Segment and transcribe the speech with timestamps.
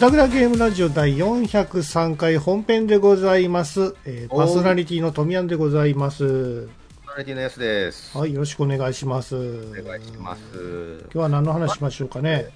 [0.00, 3.94] だぐだゲームラジオ第403回本編でございます。
[4.06, 6.68] えーパーソナリティの富山でございます。
[7.04, 8.16] パーソナリティのやすです。
[8.16, 9.36] はい、よろしくお願いします。
[9.36, 9.40] お
[9.72, 11.00] 願いします。
[11.02, 12.48] 今日は何の話しましょうかね？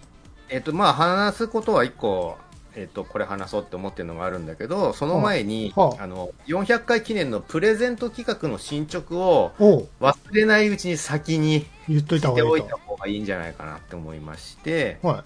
[0.48, 2.38] えっと、まあ、話すことは一個、
[2.74, 9.52] えっと、これ話そうって思ってるのがあるんだけど、その前に、はあはああの、400回記念のプレゼント企画の進捗を
[10.00, 15.22] 忘れないうちに先に言っといたしてお方がいた方がいいんじゃないかなって思いまして、は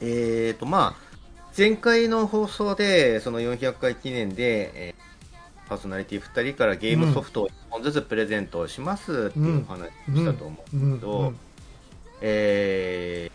[0.00, 1.04] えっと、まあ、
[1.56, 5.04] 前回の放送で、その400回記念で、えー
[5.66, 11.00] パーソナリティ2人からゲームソフトを1本ずつプレゼントをしますっていうお話をしたと思うんん。
[11.00, 11.36] どうん。
[12.20, 13.30] え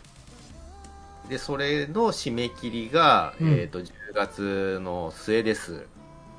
[1.25, 3.47] ーでそれの締め切りが、うん。
[3.49, 5.85] えー、と10月の末です、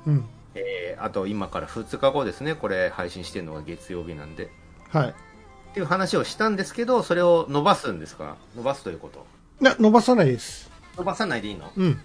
[0.07, 0.25] うん。
[0.55, 2.55] えーあと今から2日後ですね。
[2.55, 4.49] これ配信してるのが月曜日なんで。
[4.91, 5.09] はい。
[5.09, 5.13] っ
[5.73, 8.37] ていう話をしたんですけどそれを伸ばすんですか？
[8.55, 9.25] 伸ばすということ
[9.61, 10.69] いや、伸ばさないです。
[10.97, 11.71] 伸ばさないでいいの？
[11.77, 12.01] うん。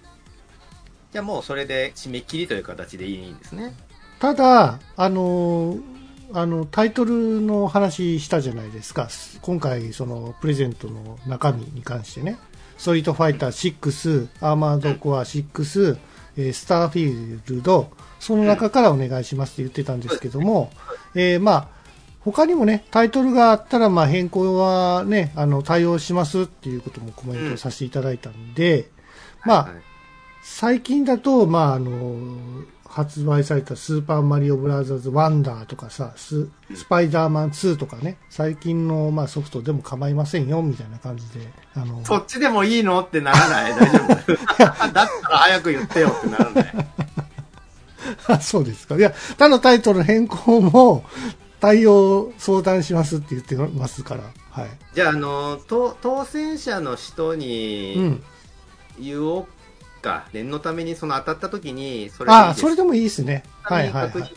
[1.11, 3.73] じゃあもうそれで締め切りという形でいいんですね
[4.19, 5.81] ただ、あのー
[6.33, 9.07] あの、タイトルの話したじゃないですか。
[9.41, 12.37] 今回、その、プレゼントの中身に関してね。
[12.77, 15.97] ストリートファイター6、アーマードコア6、
[16.35, 20.69] えースターフィールド、その中からお願いしますって言ってたんですけども、
[21.15, 21.67] えーまあ、
[22.31, 28.89] 他にもね、タイトルがあったら、まあ、変更はね、あの、対応しますっていうこともコメントさせていただいたんで、
[29.45, 29.71] まあ、はい
[30.49, 32.15] 最近だと、まあ、あの、
[32.87, 41.41] 発売されたスーパーマリオブラザーズワンダーとかさ、ススパイダーマン2とかね、最近の、まあ、ソフトでも構いませんよ、みたいな感じで、
[41.75, 43.71] あの、そっちでもいいのってならない？
[43.75, 44.33] 大丈夫？
[44.93, 46.87] だったら早く言ってよってならない？
[48.29, 48.95] あ そうですか。
[48.95, 51.03] いや、他のタイトル変更も
[51.59, 54.69] 対応相談しますって言ってますから、はい。
[54.93, 58.23] じゃあ、あのと当選者の人うにん。
[58.99, 63.43] 言おうか、念のためにその当たった時に、それああ、それででもいいですね。
[63.63, 64.35] はいはいはい。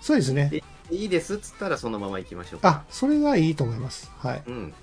[0.00, 0.48] そうですね。
[0.50, 2.68] でいいですっつったらそのまま行きましょうか。
[2.68, 4.10] あ、それがいいと思います。
[4.18, 4.42] はい。
[4.46, 4.74] うん。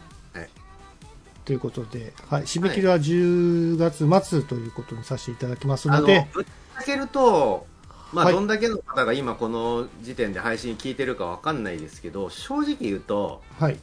[1.47, 2.41] ということで、はい。
[2.43, 7.65] 締め切りは10月末ということにさせていただきますあの、ので、ぶっちゃけると、
[8.13, 13.73] まあ、はいどんだけの方が今この時点で配信聞いてるかわかんないですけど、正直言うと、はい。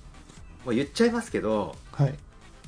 [0.64, 2.14] もう言っちゃいますけど、はい。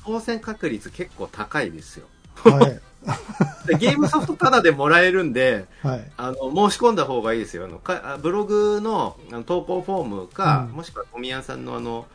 [0.05, 2.07] 当選確率結構高いですよ。
[2.35, 2.79] はい。
[3.67, 6.11] でゲームソフトタダでもらえるんで、はい。
[6.17, 12.05] あの申し込んだ方がいいですよあのかあブログのあの投稿フォームか、うんもしくは富谷さんのあの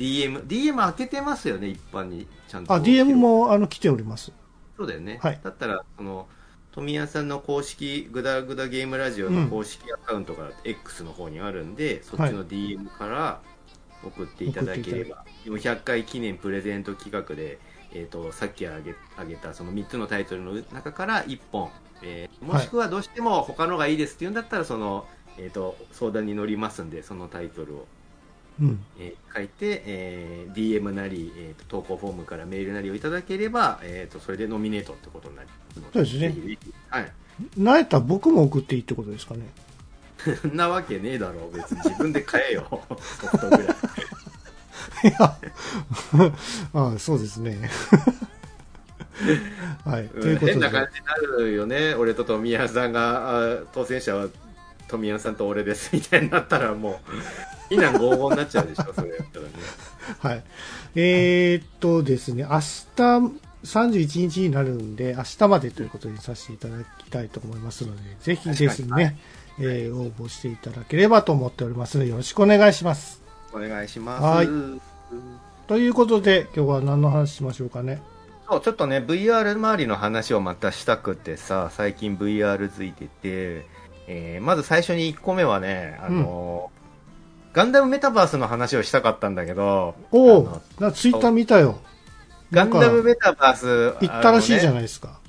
[0.00, 2.72] DM、DM 開けてますよね、一般にちゃんと。
[2.72, 4.32] あ、DM も、あの、来ております。
[4.76, 5.18] そうだよね。
[5.22, 6.26] はいだったら、その
[6.72, 13.40] 富谷さんの公式、グダグダゲームラジオの公式アカウントから X の方にあるんで、そっちの DM から
[14.04, 17.58] 送っていただければ、400回記念プレゼント企画で、
[17.92, 21.70] えー、とさっきあげあげたその3つのタイトルの中から1本、
[22.02, 25.06] えーもしくはどうしても他のがいいですって言うんだったらその、
[25.36, 27.84] えー、と相談に乗りますんでそのタイトルを、うん。
[28.98, 35.80] えー書いて、えー DM なり、えー、と投稿フォームからメールなりをいただければ、えー、とそれでノミネートってことになります。
[35.80, 36.58] のそうですね。
[36.88, 37.12] はい。
[37.56, 39.46] なえたら僕も送っていいってことですかね。
[40.52, 41.56] なわけねえだろう。
[41.56, 42.82] 別に自分で買えよ。
[43.20, 43.66] ソフトぐらい
[45.02, 45.38] いや、
[46.74, 47.70] あそうですね。
[49.84, 50.08] はい。
[50.08, 50.52] ということで。
[50.52, 51.94] 変な感じになるよね。
[51.94, 54.28] 俺と富谷さんがあ当選者は
[54.90, 56.94] 富谷さんと俺ですみたいになったらもう
[57.68, 59.50] 非難合々になっちゃうでしょそれやったらね
[60.18, 60.42] はい。
[60.96, 62.60] えーっとですね、明日、
[63.64, 69.18] 31日になるんで、明日までということにさせていただきたいと思いますので、ぜひです確かにね、
[69.60, 73.22] えー応募していただければと思っておりますので、よろしくお願いします。
[73.52, 74.48] お願いしますはい
[75.68, 78.02] ということで、今日は何の話しましょうかね？
[78.48, 83.64] そうちょっとね VR 周りの話をまたしたくてさ最近 VR ついてて、
[84.12, 86.70] えーまず最初に1個目はねあの、
[87.52, 91.78] ガンダムメタバースの話をしたかったんだけどおおなツイッター見たよ。
[92.50, 95.20] ガンダムメタバース行ったらしいじゃいないですか。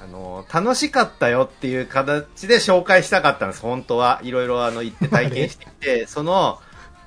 [0.00, 4.20] あの楽しかったよっていう形で紹介したかったんです、本当は。
[4.22, 6.58] いろいろあの行って体験してきて、 その、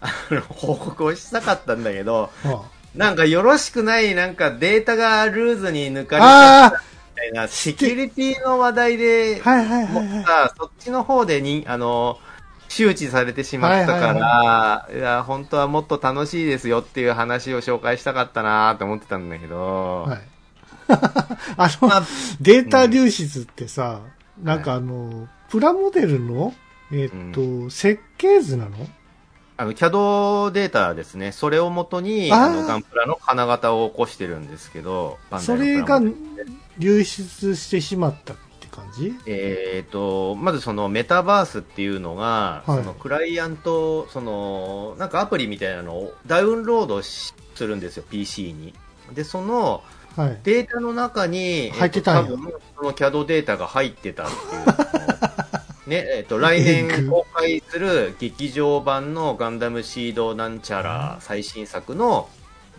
[0.01, 2.61] あの、報告をしたかったんだけど、あ
[2.93, 6.83] なんかよろしくない、なんかデータがルーズに抜かれちゃった
[7.13, 10.24] たいな、セキュリティの話題で、ー、はいはいはもいうはい。
[10.24, 12.19] さ、そっちの方でに、あの、
[12.69, 20.21] 周知されてしまったから、いや、本当はもっと楽しいですよっていう話を紹介したかったなと思ってたんだけど、はい。
[21.57, 22.04] あの、まあ
[22.42, 24.01] データ流出ってさ、
[24.42, 26.54] なんかあの、プラモデルの、
[26.92, 28.71] えっと、設計図なの？
[29.63, 31.31] ああの、CAD データですね。
[31.31, 36.00] それをもとに、あの、ガンプラの金型を起こしてるんですけど、それが
[36.77, 39.13] 流出してしまったって感じ？
[39.25, 48.74] えー、と、まずそのメタバースっていうのが、はいそのクライアント、その、なんかアプリみたいなのをダウンロードしするんですよ、PC に。
[49.13, 49.83] で、その
[50.15, 50.39] はい。
[50.44, 55.32] データの中に、入ってたんやえと多分その CAD データが入ってたっていう
[55.88, 62.30] ね、えっ、と、来年公開する劇場版のガンダムシードなんちゃら最新作の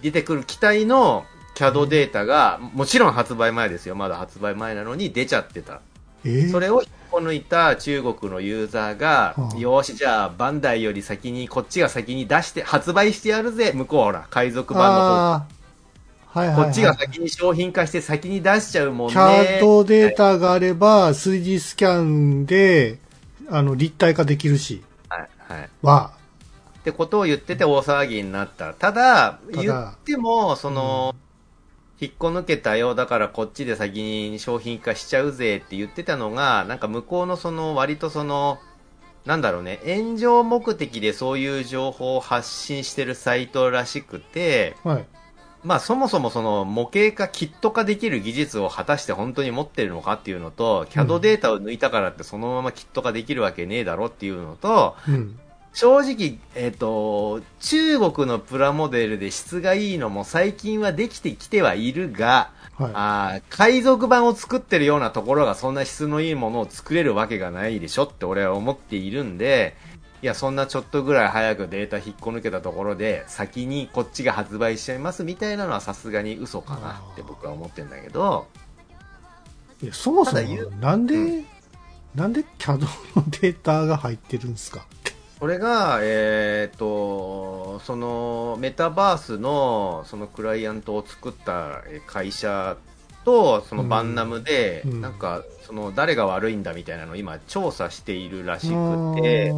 [0.02, 1.24] 出てくる機体の
[1.54, 3.94] CAD データが、もちろん発売前ですよ。
[3.94, 5.80] まだ発売前なのに出ちゃってた。
[6.24, 6.50] えー。
[6.50, 9.58] それを引っこ抜いた中国のユーザーが、はあ。
[9.58, 15.63] よーし、じゃあ、バンダイより先に、こっちが先に出して、発売してやるぜ、向こうほら、海賊版のあー
[16.34, 16.60] はいはい、方。
[16.60, 16.66] はい。
[16.66, 19.14] こっちが先に商品化して先に出しちゃうもんね。
[19.14, 22.98] CAD データがあれば、3D スキャンで、
[23.48, 25.68] あの、立体化できるし、はい、はい。
[25.82, 26.12] は、
[26.80, 28.74] ってことを言ってて大騒ぎになった。
[28.74, 31.14] ただ、ただ言っても、その、
[32.00, 38.58] 引っこ抜けたよ、だからこっちで先に商品化しちゃうぜって言ってたのが、なんか向こうのその、割とその、
[39.24, 45.06] なんだろうね、炎上目的でそういう情報を発信してるサイトらしくて、はい。
[45.64, 55.38] まあそもそもその模型化、キット化できる技術を果たして本当に持ってるのかっていうのと、CAD データを抜いたからってそのままキット化できるわけねえだろっていうのと、うん。
[55.72, 62.90] 正直、えっ、と、中国のプラモデルで質がいいのも最近はできてきてはいるが、はい。
[62.94, 69.76] あー海賊版を作ってるようなところがそんな質のいいものを作れるわけがないでしょって俺は思っているんで、
[70.22, 78.46] いや、そんなちょっとぐらい早くデータ引っこ抜けたところで、先にこっちが発売しちゃいますみたいなのはさすがに嘘かなって僕は思ってんだけど、
[79.82, 80.40] いやそもそも
[80.80, 81.44] なんで、う
[82.14, 82.86] なんで CAD の
[83.40, 84.86] データが入ってるんですか？
[85.40, 92.78] これが、えっ、と、そのメタバースのそのクライアントを作ったえ会社
[93.24, 94.92] とそのバンナムで、うん。
[94.92, 99.50] うんなんかその誰が悪いんだみたいなのを今調査しているらしくて、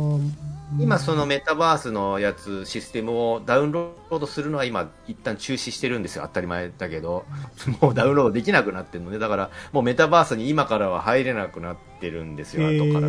[0.78, 6.22] 今そのメタバースのやつシステムをダウンロードするのは今一旦中止してるんですよ。
[6.22, 7.24] 当たり前だけど。
[7.80, 12.68] もうダウンロードできなくなってるのでだからもうメタバースに今からは入れなくなってるんですよ。
[12.68, 13.08] 後から。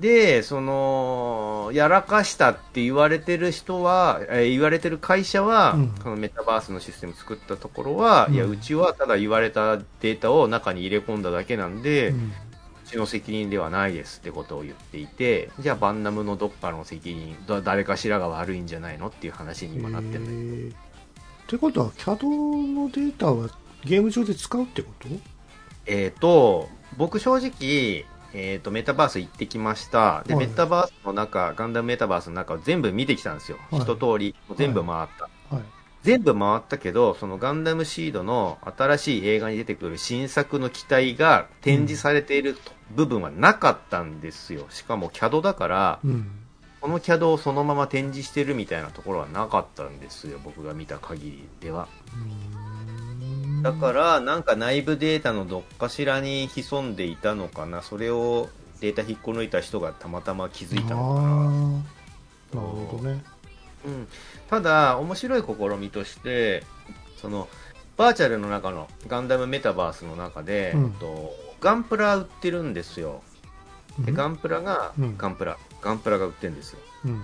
[0.00, 5.88] で、その、やらかしたって言われてる人は、えー言われてる会社は、うん。
[5.88, 8.34] このメタバースのシステム作ったところは、うん。
[8.34, 12.32] いや、うちはただ言われたデータを中に入れ込んだだけなんで、ううん
[12.88, 20.72] ちの責任ではないですってことを言っていて、じゃあバンナムのどっかの責任、だ誰かしらが悪いんじゃないのっていう話に今なってるんだよへー。
[20.72, 20.76] っ
[21.46, 22.24] てことは CAD
[22.74, 23.50] のデータは
[23.84, 25.08] ゲーム上で使うってこと？
[25.86, 30.22] えっ、と、僕正直、えっ、と、メタバース行ってきました。
[30.26, 33.58] で、はいメタバースの中、ガンダムメタバースの中を全部見てきたんですよ。
[33.70, 34.34] はい一通り。
[34.56, 35.54] 全部回った。
[35.54, 35.64] はい。
[36.02, 44.66] 全部回ったけど、そのガンダムシードの新しい映画に出てくる新作の機体が展示されていると部分はなかったんですよ。
[44.70, 46.30] しかも CAD だから、うん。
[46.80, 50.38] この CAD をそのまま展示してるみたいなところはなかったんですよ。
[50.44, 51.88] 僕が見た限りでは。
[52.14, 52.67] うーん
[53.62, 57.82] だから、なんか内部データのどっかしらに潜んでいたのかな。
[57.82, 58.48] それを
[58.80, 62.60] データ引っこ抜いた人がたまたま気づいたのかな。
[62.62, 63.22] なるほどね。
[63.84, 64.08] うん、
[64.48, 66.64] ただ、面白い試みとして、
[67.20, 67.48] その、
[67.96, 73.22] バーチャルの中のガンダムメタバースの中で、うんとガンプラ売ってるんですよ。
[73.98, 76.78] で、うんガンプラが、うんガンプラ、ガンプラが売ってるんですよ。
[77.06, 77.20] うん。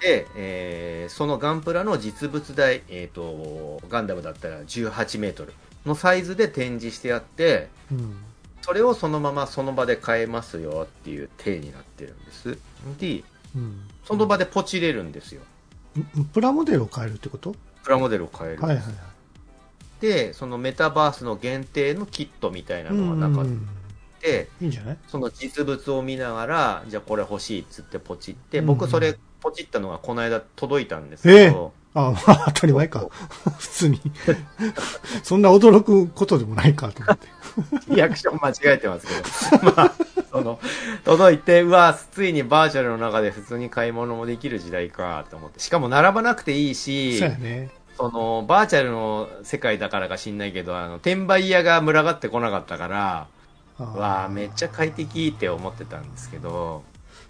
[0.00, 5.54] で、えーそのガンプラの実物大、えっ、と、ガンダムだったら18メートル
[5.86, 8.16] のサイズで展示してあって、うん。
[8.62, 12.58] それをそのままその場で買えますよっていう体になってるんです。
[12.98, 13.22] で、
[13.54, 13.80] うん。
[14.04, 15.42] その場でポチれるんですよ。
[16.18, 17.54] んプラモデルを変えるってこと？
[17.84, 18.60] プラモデルを買える。
[18.60, 18.94] はいはいはい。
[20.00, 23.68] で、そのメタバースの限定のキットみたいなのがなかっうん
[24.20, 24.98] て、いいんじゃない？
[25.06, 32.14] その実物を見ながら、じゃあこれ欲しいっつってポチって、うん僕それポチったのがこの間届いたんですけど、あ、まあ、
[32.48, 33.06] 当たり前か。
[33.58, 34.00] 普通に。
[35.22, 37.26] そんな驚くことでもないかと思って。
[37.88, 39.92] リアクション間違えてますけど、 まあ、
[40.30, 40.60] その、
[41.04, 47.70] 届いて、うわ、ついにバーチャルの中で普通に買い物もできる時代かと思って、しかも並ばなくていいしそう、やね。
[47.96, 53.26] その、バーチャルの世界だからか知んないけど、あの、転売屋が群がってこなかったから、
[53.78, 56.82] わあ、めっちゃ快適って思ってたんですけど、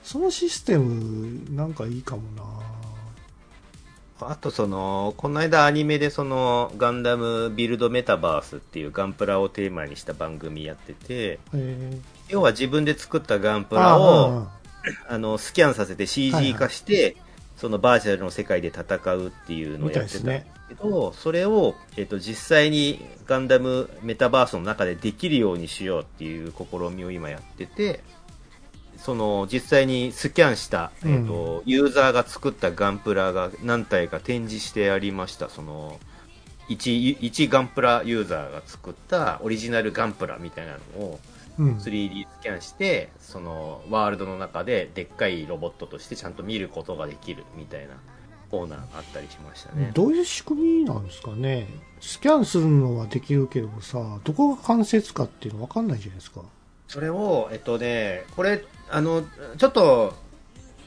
[0.02, 2.75] そのシステム、なんかいいかもな。
[4.20, 14.56] あとその、この間アニメでその、ガンダムビルドメタバースっていうガンプラをテーマにした番組やってて、え要は自分で作ったガンプー、ラを、あ
[15.08, 17.16] あのスキャンさせて CG 化して、
[17.56, 28.00] そのバーチャルの世界で戦うっていうのをやってたんですけど、それを、えっと実際にガンダムメタバースの中でできるようにしようっていう試みを今やってて、
[29.06, 35.48] その実際にスキャンした、えっとユーザーが作ったガンプラが何体か展示してありました。
[35.48, 36.00] その
[36.68, 41.20] 一一ガンプラユーザーが作ったオリジナルガンプラみたいなのを
[41.58, 41.76] うん。
[41.76, 47.94] 3D スキャンしてそのワールドの中ででっかいロボットとしてちゃんと見ることができるみたいな
[48.50, 49.92] コーナーがあったりしましたね。
[49.94, 51.68] どういう仕組みなんですかね？
[52.00, 56.42] スキャンするのはできるけどさ、どこが関節かっていうの分かんないじゃないですか。
[56.88, 59.24] それを、えっとね、これ、あの、
[59.56, 60.14] ちょっと、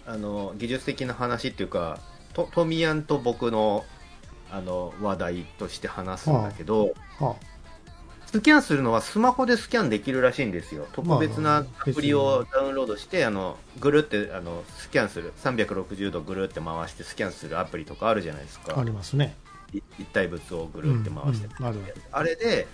[0.06, 2.00] あの、技術的な話っていうか、
[2.34, 3.86] とトミヤンと僕の、
[4.52, 7.36] あの、話題として話すんだけど、は
[8.32, 10.88] スキャンするのはスマホでスキャンできるらしいんですよ。
[10.94, 15.34] 特別なアプリをダウンロードして、あの、ぐるって、あの、スキャンする。
[15.44, 18.84] 360度ぐるって回してスキャンするアプリとかあるじゃないですあ、あか。
[18.84, 19.36] りますね。
[19.74, 21.48] い一体物をぐるって回して。
[21.48, 21.80] うんうんある
[22.12, 22.68] あれで、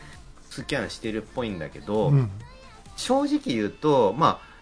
[0.50, 2.30] スキャンしてるっぽいんだけど、うん。
[2.98, 4.55] 正直言うと、まあ、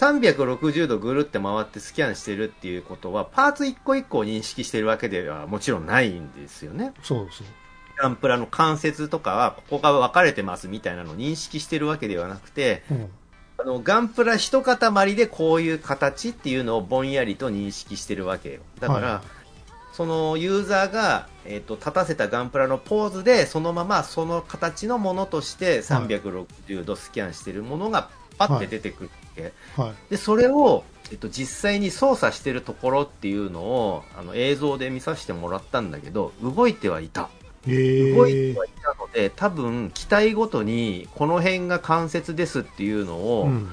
[0.00, 6.94] 360度ぐるって回ってスキャンしてるっていうことは、パーツ一個一個を認識してるわけではもちろんないんですよね。
[7.02, 7.46] そうそう。
[7.98, 13.10] ガンプラの関節とかは、ここが分かれてますみたいなのを認識してるわけではなくて、うん。
[13.58, 18.60] あの、ガンプラ一塊でこういう形っていうのをぼんやりと認識してるわけよ。
[18.80, 19.22] だから、は
[19.92, 29.86] そのユーザーが、えっと立たせたガンプラのポーズでそのままその形のものとして360度スキャンしてるものがパッて出てくるわけ、い。
[29.86, 29.94] はい。
[30.10, 37.30] でそれを、えっと実際に操作してるところっていうのをあの映像で見させてもらったんだけど動いてはいた
[37.66, 43.68] え動いーてはいたので多分機体ごとにこの辺が関節ですっていうのを、うん。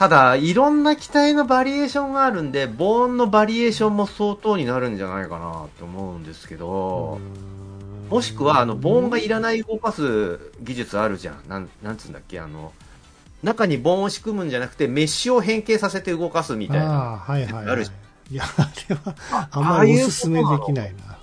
[0.00, 7.20] ただ、いろんな機体のバリエーションがあるんで、ボーンのバリエーションも相当になるんじゃないかなって思うんですけど、
[8.08, 11.42] もしくは、あの、ボーンがいらない動かす技術あるじゃん。
[11.50, 12.72] なん、なんつうんだっけ、あの、
[13.42, 16.84] 中にボーンを仕組むんじゃなくて、メッシュを変形させて動かすみたいな。
[16.86, 17.90] ああ、はいはい、はいあるし。
[18.30, 21.18] いや、あれは、あんまりおすすめできないな。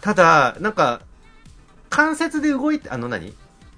[0.00, 1.00] ただ、なんか、
[1.88, 3.32] 関節で動いて、あの何？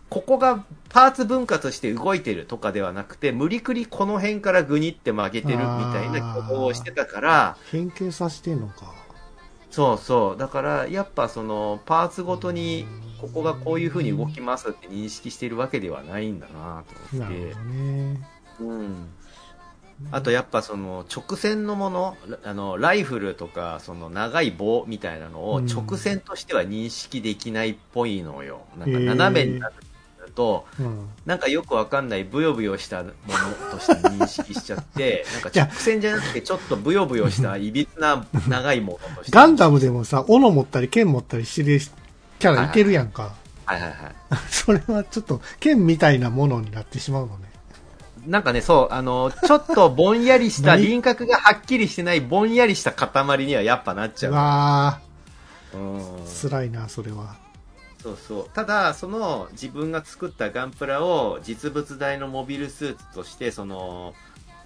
[0.08, 8.94] ここがパーツ分割して動いてるとかではなくて、無理くりこの辺からグニって曲げてるみたいな挙動をしてたから、変形させてんのか。
[9.70, 10.38] そうそう。
[10.38, 12.86] だから、やっぱその、パーツごとに、
[13.20, 18.36] ここがこういう風に動きますって認識してるわけではないんだなと思って。
[20.10, 28.60] あとやっぱその、直線のもの、あの、ライフルとか、その長い棒みたいなのをうん直線としては認識できないっぽいのよ。
[28.78, 29.74] なんかへー斜めになる
[30.34, 31.08] と、うん。
[31.24, 33.12] なんかよくわかんないブヨブヨしたもの
[33.72, 39.32] として認識しちゃって、 なんか直線じゃなくてちょっとブヨブヨしたいびつな長いものとして。
[39.32, 41.80] ガンダムでもさ、斧持ったり剣持ったりしてる
[42.38, 43.34] キャラいてるやんか。
[43.64, 43.96] はいはいはい。
[44.48, 47.50] それはちょっと剣みたいなものになってしまうのね。
[48.26, 50.86] なんかね、そう、あの、ちょっとぼんやりした、何？
[50.86, 54.34] 輪郭がはっきりしてないぼんやりした塊にはやっぱなっちゃうう。
[54.34, 55.00] わ
[55.74, 57.36] うんー、辛いな、それは。
[58.02, 58.50] そうそう。
[58.52, 64.14] ただ、その自分が作ったガンプラを実物大のモビルスーツとして、その、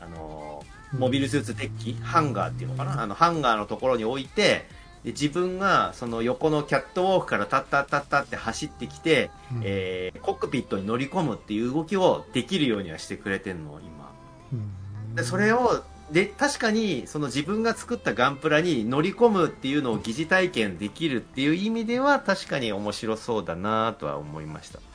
[0.00, 3.02] あの、モビルスーツデッキ、ハンガーっていうのかな？
[3.02, 4.68] あの、ハンガーのところに置いて、
[5.04, 9.62] で自分がその横のキャットウォークからタッタッタッタって走ってきて、うん。
[9.64, 14.12] えーコックピットに乗り込むっていう動きをできるようにはしてくれてんの、今。
[14.52, 15.14] うん。
[15.14, 24.78] でそれをで確かにその自分が作ったガンプラに乗り込むっていうのを疑似体験できるっていう意味では確かに面白そうだなとは思いました。
[24.78, 24.89] うん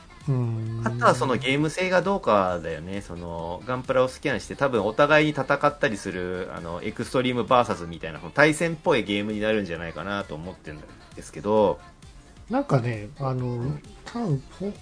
[0.84, 3.02] あとはそのゲーム性がどうかだよね。
[3.02, 10.82] そのガンプラをスキャンして多分お互いに戦ったりするあのエクストリームバーサスみたいな対戦っぽいゲームになるんじゃないかなと思ってるん
[11.16, 11.80] ですけど。
[12.50, 14.74] なんかね、あの、多分ほ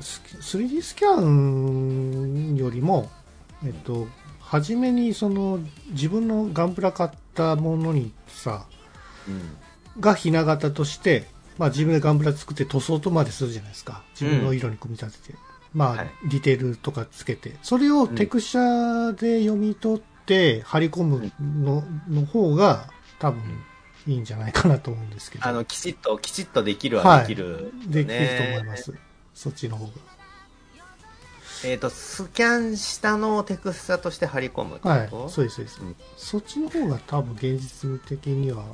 [0.00, 3.10] ス 3D スキャンよりも、
[3.64, 4.08] えっと、
[4.40, 8.66] 初めにその自分のガンプラ買ったものにさ、
[9.28, 10.00] うん。
[10.00, 11.26] がひな形として、
[11.60, 14.02] まあ自分でガンプラ作って塗装とまでするじゃないですか。
[14.18, 15.38] 自分の色に組み立てて。
[15.74, 17.54] まあ、はいディテールとかつけて。
[17.62, 22.88] それをテクスチャで読み取って貼り込むの,、の方が
[23.18, 23.42] 多分
[24.06, 25.46] いいんじゃないかなと思うんですけど。
[25.46, 28.94] あのきちっときちっとできるははいできる、できると思います。
[29.34, 29.90] そっちの方
[31.62, 34.80] えっ、とスキャンしたのをテクスチャとして貼り込む。
[34.82, 35.08] はい。
[35.28, 35.80] そうです、そうです。
[35.82, 38.64] うんそっちの方が多分現実的には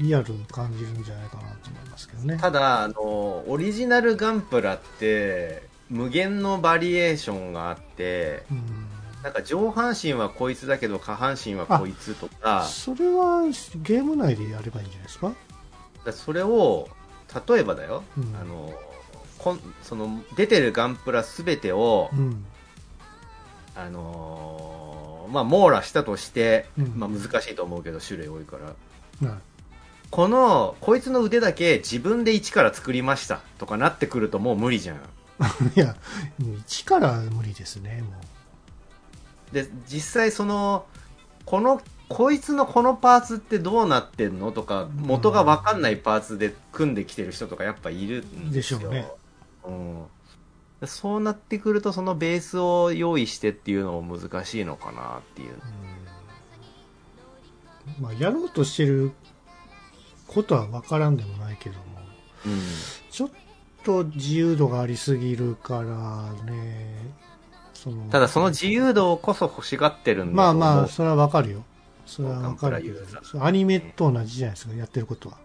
[0.00, 2.38] リアルに感じるんじゃないかなと思いますけどね。
[2.38, 8.86] ただあのオリジナルガンプラって無限のバリエーションがあってうん。
[9.22, 12.64] なんか上半身はこいつだけど下半身はこいつとか。
[12.64, 13.42] それは
[13.76, 15.32] ゲーム内でやればいいんじゃないですか？
[16.04, 16.88] だそれを
[17.48, 18.36] 例えばだよ、うん。
[18.38, 18.72] あの
[19.38, 22.44] こんその出てるガンプラ全てを、うん。
[23.76, 26.92] あのーまあ、網羅したとして、うん。
[26.96, 29.26] まあ、難しいと思うけど種類多いから。
[29.26, 29.40] な
[30.10, 34.96] このこいつの腕だけ自分で一から作りましたとかなってくるともう無理じゃん。
[35.74, 35.96] いや、
[36.66, 38.12] 一から無理ですね、も
[39.52, 40.86] で実際その
[41.44, 44.52] このこいつのこのパーツってどうなってんの？
[44.52, 48.78] とか元が分かんないパーツで組んできてる人とかやっぱいるんですよ。
[48.78, 49.08] でしょうね。
[49.64, 50.04] うん。
[50.80, 55.54] でそうなってくるとそのベースを用意してっていうのも難しいのかなっていうう。
[57.98, 58.02] うん。
[58.02, 59.12] まあ、やろうとしてる
[60.34, 61.84] ことは分からんでもないけども、
[62.46, 62.60] うん
[63.10, 63.30] ちょっ
[63.84, 66.96] と自由度がありすぎるからね、
[67.74, 71.64] そのただその自由度こそ欲しがってるんだまあまあ、それは分かるよ。
[72.06, 75.36] それは分かるけどアニメと同じじゃないですか、やってることは。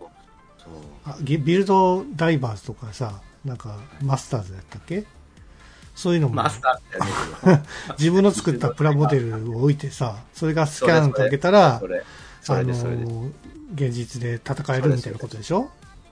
[1.06, 5.06] あゲビルドダイバーズとかさ、なんかマスターズやったっけ？
[5.96, 6.42] そういうのも、
[8.00, 12.04] 自分の作ったプラモデルを置いてさ、それがスキャンかけたらそ、れ
[12.42, 13.30] そあの
[13.74, 15.70] 現実で戦えるみたいなことでしょ？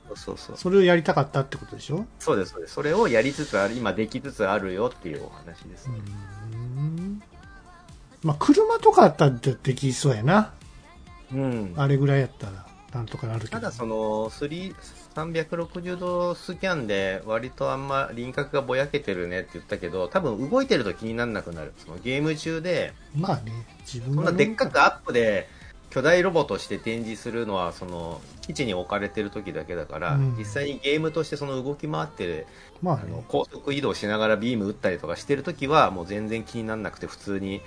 [0.07, 0.57] そうそうそう。
[0.57, 2.05] それをやりたかったってことでしょ？
[2.19, 2.73] そうですそうです。
[2.73, 5.95] それをやりつつある今できつつあるよっていうお話です、うー
[6.79, 7.21] ん。
[8.23, 10.53] まあ、車とかあったらできそうやな。
[11.33, 11.73] うん。
[11.75, 13.51] あれぐらいやったら、なんとかなるけど。
[13.51, 14.73] ただその3
[15.15, 21.73] 360度スキャンで割とあんま輪郭がぼやけてるねって言ったけど多分動いてると気にならなくなる。
[21.77, 22.93] そのゲーム中で。
[23.15, 25.49] まあね、自分そんなでっかくアップで
[25.89, 30.35] 巨大ロボとして展示するのはその基地に置かれてる時だけだから、うん。
[30.37, 32.45] 実際にゲームとしてその動き回ってる
[32.81, 37.61] まああのね、高速移動しながらビーム撃ったりとかしてる時はもう全然気にならなくて普通に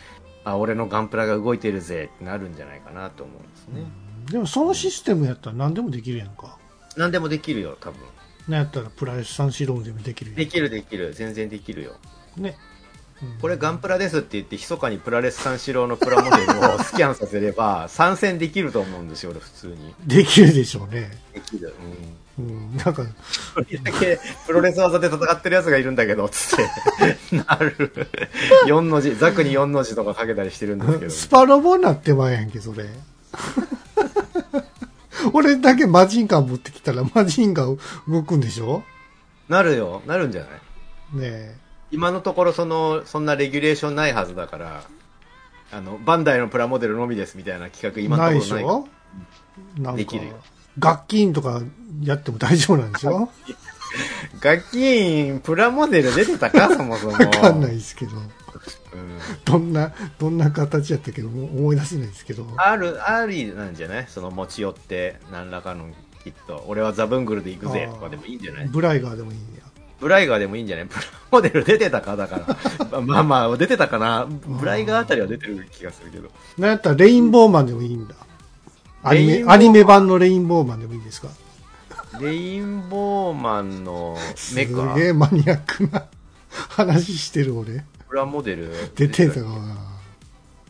[0.44, 3.82] あ俺のガンプラが動いてるぜってなるんじゃないかなと思うんですね、
[4.20, 4.26] うん。
[4.26, 6.58] でもそのシステムやったら何でもできるやんか。
[6.96, 8.00] 何でもできるよ多分。
[8.48, 11.14] なんやったらプラス3シローンでもできるやんできるできる。
[11.14, 11.96] 全然できるよ。
[12.36, 12.56] ね。
[13.22, 21.10] うんこれガンプラですって言って密かにプラレス三四郎のプラモデルを スキャンさせれば参戦できると思うんですよ俺普通にできるでしょうね。
[21.34, 21.74] できる
[22.38, 22.76] うんうん。
[22.78, 23.04] なんか、
[23.54, 26.58] これだけプロレス技で戦ってるやつがいるんだけど、つっ
[27.30, 27.92] て、なる。
[28.66, 31.10] 4の字、ザクに4の字とかかけたりしてるんですけど。
[31.10, 32.86] スパロボになってまえやんけ、それ。
[35.34, 37.78] 俺だけマジンガン持ってきたらマジンガン
[38.08, 38.82] 動くんでしょ？
[39.48, 40.00] なるよ。
[40.06, 40.46] なるんじゃな
[41.26, 41.28] い？
[41.28, 41.58] ね
[41.90, 44.82] 今のところその、そんなレギュレーションないはずだから、
[45.72, 48.04] あの、バンダイのプラモデルのみですみたいな企画え。
[48.04, 48.64] 今のところない。
[48.64, 48.88] ょ？
[49.78, 50.34] なんかできるよ、
[50.78, 51.60] 楽器とか
[52.02, 53.28] やっても大丈夫なんでしょ？
[54.42, 56.68] 楽器員、プラモデル出てたか？
[56.74, 57.12] そもそも。
[57.12, 58.12] わかんないですけど。
[58.12, 58.30] うん
[59.44, 61.22] どんな、どんな形やったけ？
[61.22, 62.46] ど、思い出せないですけど。
[62.56, 64.06] ある、ありなんじゃない？
[64.08, 65.88] その持ち寄って、何らかの
[66.24, 68.68] きっと、俺はザブングルで行くぜとかでもいいんじゃない？
[68.68, 69.59] ブライガーでもいいんや。
[70.00, 70.86] ブライガーでもいいんじゃない？
[70.86, 72.16] プ ラモデル出てたか？
[72.16, 72.56] だか
[72.90, 73.00] ら。
[73.02, 74.26] まあまあ、出てたかな？
[74.28, 76.30] ブライガーあたりは出てる気がするけど。
[76.58, 78.14] なんやったらレインボーマンでもいいんだ。
[79.02, 81.28] アニメ、アニメ版のレインボーマンでもいいですか？
[82.20, 86.06] レインボーマンのすメカげえマニアックな
[86.70, 87.84] 話してる俺。
[88.08, 88.72] プラモデル？
[88.96, 89.76] 出てたかたな？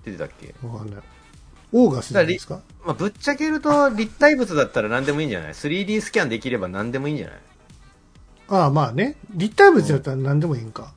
[0.05, 0.55] 出てたっけ？
[0.67, 1.01] わかんない。
[1.73, 2.61] オーガスですか？
[2.85, 7.39] まあ、ぶっちゃけると立体物だったら何でもいいんじゃない ?3D スキャンできれば何でもいいんじゃない？
[8.51, 9.17] ああ、まあね。
[9.31, 10.93] 立体物やったら何でもいいんか。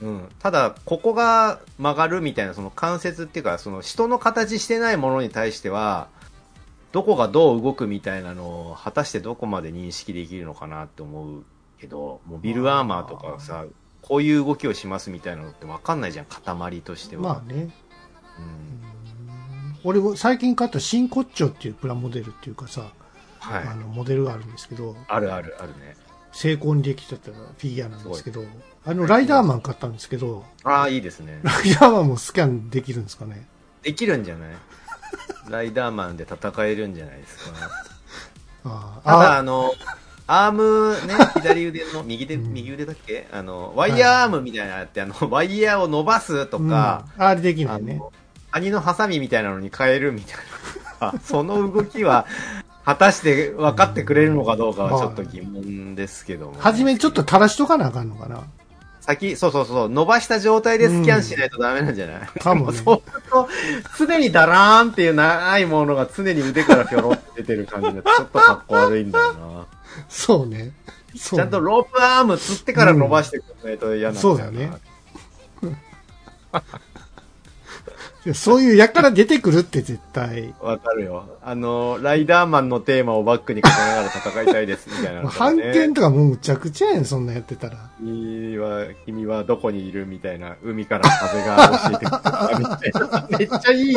[0.00, 0.28] うん。
[0.38, 6.08] ただ、ここが曲がるみたいな、その関節っていうか、その人の形してないものに対しては、
[6.92, 11.44] どこがどう動くみたいなのを、果たしてどこまで認識できるのかなって思う
[11.80, 13.64] けど、もうビルアーマーとかさ、
[14.00, 17.22] こういう動きをしますみたいなのって分かんないじゃん、塊としては。
[17.22, 17.54] まあね。
[17.54, 17.72] うんうん
[19.84, 22.92] 俺も最近買った新骨頂っていうプラモデルっていうかさ、
[23.40, 23.74] はいあ。
[23.74, 25.96] のモデルがあるんですけど、あるあるあるね。
[26.32, 28.44] 成功にできてたフィギュアなんですけど、
[28.84, 31.40] あのライダーマン買ったんですけど、ああ、いいですね。
[31.42, 33.46] ライダーマンもスキャンできるんですかね
[33.82, 34.48] できるんじゃない？
[35.50, 37.70] ライダーマンで戦えるんじゃないですか。
[38.64, 39.72] あただ、ああの、
[40.26, 43.28] アームね、左腕の、 右手、うん右腕だっけ？
[43.32, 47.96] あの、ワイヤーアームみたいなのあって、あの、ワイヤーを伸ばすとうんか、あれできなあいね。
[47.96, 48.12] の、
[48.52, 50.42] 兄のハサミみたいなのに変えるみたいな。
[51.08, 52.26] あその動きは、
[52.84, 58.44] 果たして分かってくれるのかどうかはちょっと疑問ですけども、はじめちょっと垂らしとかなあかんのかな？
[59.00, 62.78] 先、そうそうそう、伸ばした状態でスキャンしないとダメなんじゃない、かもね。
[62.82, 63.48] そうすると、
[64.06, 69.66] 常にダラーンっていう長いものが常に腕からひょろって出てる感じで、ちょっとかっこ悪いんだよな。
[70.08, 70.72] そうね。
[71.16, 71.40] そうね。
[71.40, 74.34] ちゃんとロープアームつってから伸ばしてくれないと嫌なんだよな。
[74.34, 74.72] そうだね
[78.34, 80.54] そういうやから出てくるって絶対。
[80.60, 81.26] わかるよ。
[81.42, 87.90] あの、ライダーマンのテーマをバックにかけながら戦いたいです、みたいなね、件とかもうむちゃくちゃやん、そんなんやってたら。
[87.98, 93.38] 君は、君はどこにいるみたいな、海から風が教えてくれたみたいな。
[93.38, 93.96] めっちゃいい。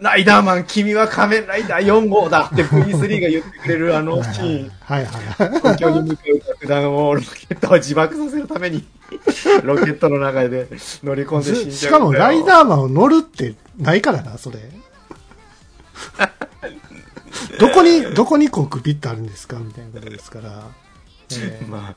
[0.00, 4.72] ライダーマン、君は仮面ライダー4号だって V3 が言ってくれるあのシーン。
[4.90, 5.22] はいはい。
[5.60, 8.84] 東京に向かう爆弾をロケットを自爆させるために、
[9.62, 10.66] ロケットの中で
[11.04, 14.58] 乗り込んで死んじゃうしかもライダーマンを乗るってないからな、それ。
[17.60, 20.64] どこに、どこにコックピットあるんですかみたいなことですから。
[21.32, 21.94] ええま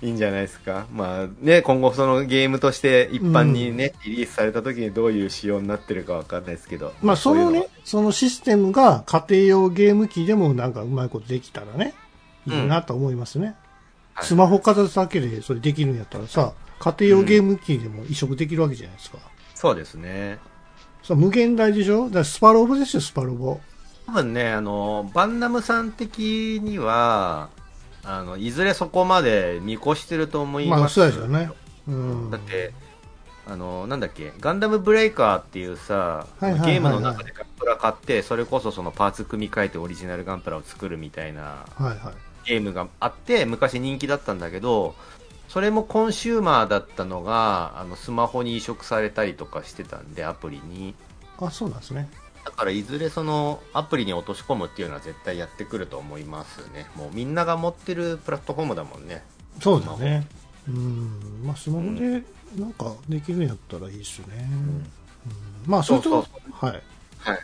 [0.00, 0.86] いいんじゃないですか。
[0.90, 6.94] まあね、今後そのゲームとして一般にね、リリースされた時にどういう仕様になってるかわかんないですけど。
[7.02, 11.92] まあそのね、そのシステムが家庭用ゲーム機でもなんかうまいことできたらね、
[12.46, 13.46] いいなと思いますね。
[13.46, 13.56] はい
[14.20, 19.16] スマホかざすだけでそれできるんやったらさ、家庭用ゲーム機でも移植できるわけじゃないですか。
[19.54, 20.38] そうですね。
[21.02, 22.04] さ無限大でしょ？
[22.04, 23.58] だからスパロボですよ、スパロボ。
[24.06, 27.48] 多分ね、あの、バンナムさん的には、
[28.04, 30.80] あの、いずれそこまで見越してると思います。
[30.80, 31.50] まあそうですよね。
[31.88, 32.30] うん。
[32.30, 32.74] だって、
[33.46, 41.98] あの、なんだっけ、ガンダムブレイカーっていうさ、ゲームの中でガンプラ買って、それこそそのパーツ組み替えてオリジナルガンプラを作るみたいなはいはい。
[42.44, 44.94] ゲームがあって、昔人気だったんだけど、
[45.48, 50.94] それもコンシューマーだったのが、あの、スマホに移植されたりとかしてたんで、アプリに。
[51.38, 52.08] あ、そうなんですね。
[52.44, 56.90] だからいずれそのアプリに落とし込むっていうのは絶対やってくると思いますね。
[56.96, 59.22] もうみんなが持ってるプラットフォームだもんね。
[59.60, 60.26] そうだね。
[60.68, 61.42] うん。
[61.44, 62.22] まあスマホで
[62.58, 64.48] なんかできるんやったらいいですよね。
[64.50, 64.90] うん
[65.66, 66.24] まあそれと、そう
[66.66, 66.82] はい。
[67.18, 67.38] はい。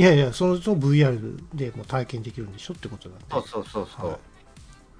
[0.00, 3.24] いやいや、それと VR でも体験できるんでしょってことなんで。
[3.28, 4.10] そうそうそうそう。
[4.12, 4.18] はい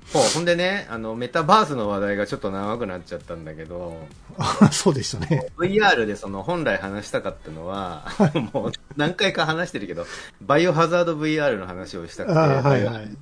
[0.06, 3.96] そう、ほんでね、あの、メタバースの話題がちょっと長くなっちゃったんだけど、
[4.38, 5.46] あ そうでしたね。
[5.56, 8.08] VR でその本来話したかったのは、
[8.52, 10.06] もう何回か話してるけど、
[10.42, 13.16] バイオハザード VR の話をしたくて、あはいはい。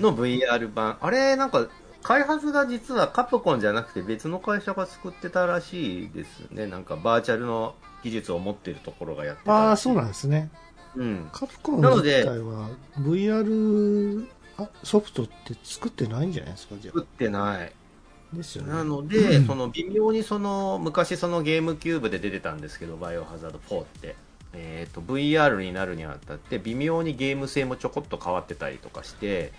[0.00, 1.66] の VR 版、あれなんか、
[2.04, 6.66] 開発が実はカプコンじゃなくて別の会社が作ってたらしいですね。
[6.66, 7.74] なんかバーチャルの
[8.04, 10.50] 技術を持ってるところがやってたああ、そうなんですね。
[10.96, 11.28] うん。
[11.32, 17.66] カプコンなので自体は VR あソフトって作ってないんじゃないですか、じゃ作ってない。
[17.66, 18.36] あ。
[18.36, 18.72] ですよね。
[18.72, 24.16] なので、その微妙にその、昔そのゲームキューブで出てたんですけど、バイオハザード4って。
[24.54, 29.52] えっ、と、VR になるにあたって、微妙にゲーム性もちょこっと変わってたりとかして、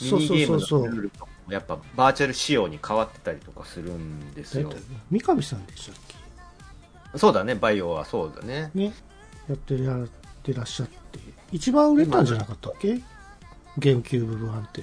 [0.00, 4.72] ミニゲームのルールとかもやっぱバーチャル仕様に変わってたりとかするんですよ。
[5.10, 5.94] 三上さんでしたっ
[7.18, 8.70] そうだね、バイオはそうだね。
[8.72, 8.94] けね。
[9.48, 10.08] やってやっ
[10.42, 11.18] てらっしゃって。
[11.52, 13.00] 一番売れたんじゃなかったっけ？
[13.78, 14.82] ゲームキューブ版って。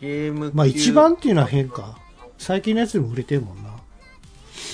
[0.00, 1.98] ゲームまあ一番っていうのは変か。
[2.38, 3.70] 最近のやつでも売れてるもんな。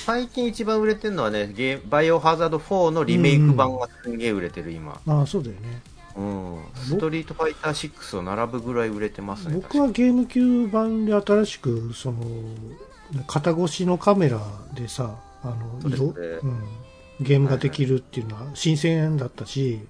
[0.04, 5.00] 最近一番売れてるのはね、ゲーバイオハザード4のリメイク版がすんげえ売れてる今。
[5.06, 5.82] ああ、そうだよね。
[6.16, 6.58] うん。
[6.74, 9.54] ストリートファイター6を並ぶぐらい売れてますね。
[9.54, 12.24] 僕はゲームキューブ版で新しく、その、
[13.26, 14.40] 肩越しのカメラ
[14.74, 16.10] でさ、あの、そうですね
[16.42, 16.62] うん、
[17.20, 19.80] ゲームができるっていうのは新鮮だったし、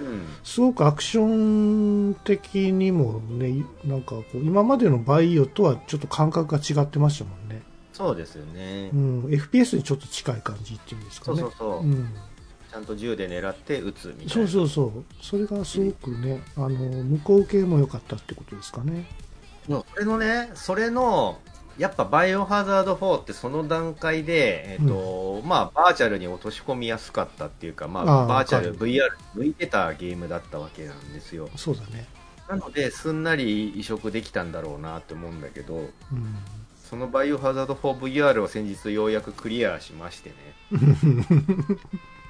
[0.00, 0.26] うん。
[0.44, 7.62] すごくアクション的にもね、なんかこう、今までのバイオとはちょっと感覚が違ってましたもんね。
[7.92, 8.90] そうですよね。
[8.92, 11.40] うん、FPS にちょっと近い感じっていうんですかね。
[11.40, 11.80] そうそうそう。
[11.80, 12.08] うん、
[12.70, 14.32] ちゃんと銃で狙って撃つみたいな。
[14.32, 15.04] そうそうそう。
[15.22, 19.06] それがすごくね、あの、向こう系も良かったってことですかね。
[19.66, 21.38] それのね、それの、
[21.78, 29.00] やっぱバイオハザード4ってその段階で、えっ、と、まあ、バーチャルに落とし込みやすかったっていうか、まあ、あーバーチャル、わ VR に
[29.34, 31.48] 向いてたゲームだったわけなんですよ。
[31.56, 32.06] そうだね。
[32.48, 35.90] なので、すんなり移植できたんだろうなって思うんだけど、うん。
[36.88, 40.36] そのバイオハザード 4VR を先日ようやくクリアしましてね。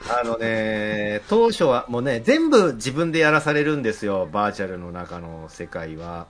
[0.09, 6.27] あのね、当初はもうね、全部自分でやらされるんですよ、バーチャルの中の世界は。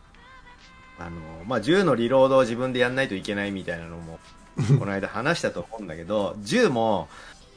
[0.99, 1.11] あの、
[1.47, 4.19] まあ、銃のリロードを自分でやんないといけないみたいなのも、
[4.79, 7.09] この間話したと思うんだけど、銃も、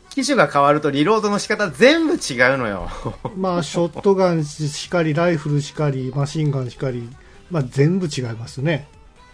[0.09, 2.89] 機種が変わるとリロードの仕方全部違うのよ。
[3.37, 7.07] まあ、ショットガンしかり、ライフルしかり、マシンガンしかり、
[7.51, 8.87] まあ、全部違いますね。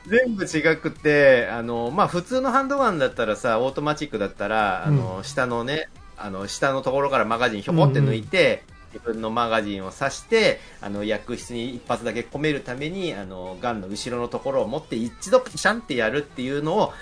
[0.08, 8.64] 全部違くて、あの、まあ、普通のハンドガンだったらさ、オートマチックだったら、あの、下のね、あの、下のところからマガジンひょこって抜いて、
[8.96, 16.94] 自分のマガジンを刺して、あの、薬室に一発だけ込めるために、あの、ガンの後ろのところを持って一度シャンってやるっていうのを、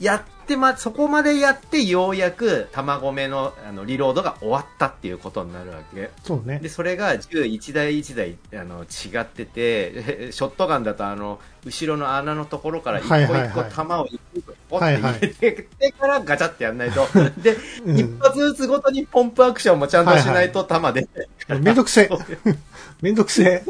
[0.00, 6.10] やってま、そこまでやってようやく玉込めのあのリロードが終わったっていうことになるわけ。
[6.22, 6.68] そうねで、。
[6.68, 17.06] それが銃1台1台あの違ってて、 ショットガンだとあの、後ろの穴のところから一個一個弾を一個一個ポッて入れてからガチャってやんないと。
[17.40, 21.08] で、うん一発ずつごとにポンプアクションもちゃんとしないと弾で。
[21.48, 22.10] めんどくせえ。
[23.00, 23.64] めんどくせえ。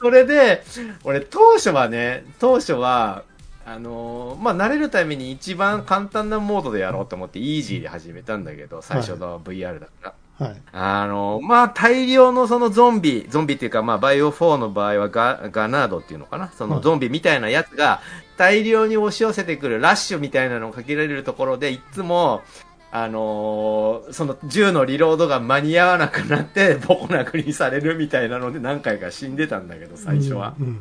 [0.00, 0.62] それで、
[1.02, 3.24] 俺当初はね、当初は、
[3.66, 10.14] あのーまあ、慣れるために一番簡単なモードでやろうと思って、イージーで始めたんだけど、最初の VR だから。
[10.46, 10.56] はい。
[10.72, 16.50] あのーまあ、大量のそのゾンビ、ゾンビっていうか、まあ、バイオ4の場合はガガナードっていうのかな？
[16.52, 18.00] そのはいゾンビみたいなやつが
[18.36, 22.42] 大量に押し寄せてくるラッシュみたいなのをかけられるところで、いつも、
[22.90, 30.54] あのーその銃のリロードが間に合わなくなって、ボコ殴りにされるみたいなので何回か死んでたんだけど、最初は。
[30.60, 30.80] うん。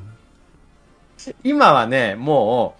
[1.43, 2.75] 今はね、も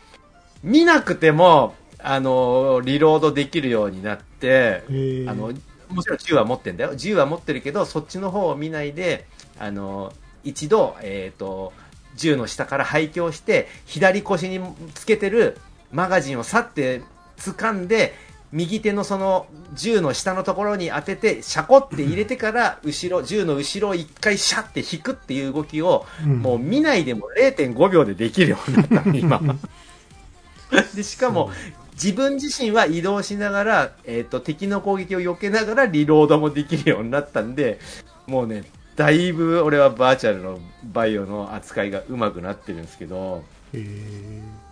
[0.63, 1.75] う、見なくても、
[2.05, 5.53] あのーリロードできるようになって、えーあの、
[5.89, 6.95] もちろん銃は持ってんだよ。
[6.95, 9.25] 銃は持ってるけど、そっちの方を見ないで、
[9.59, 11.71] あの、一度、えっ、と、
[12.15, 14.59] 銃の下から廃墟して、左腰に
[14.93, 15.57] つけてる
[15.91, 17.01] マガジンをさって
[17.37, 18.13] 掴んで、
[18.53, 26.39] 右手のその銃の下のところに当てて、シャコって入れてから、後ろ、銃の後ろを一回シャって引くっていう動きを、うん。
[26.39, 29.41] もう見ないでも0.5秒でできるようになったの、今。
[30.95, 31.51] で、しかも、
[31.93, 37.79] 自分自身は移動しながら、えっ、と、敵の攻撃を避けながらリロードもできるようになったんで、
[38.27, 44.63] もうね、だいぶ俺はバーチャルのバイオの扱いが上手くなってるんですけど、えー。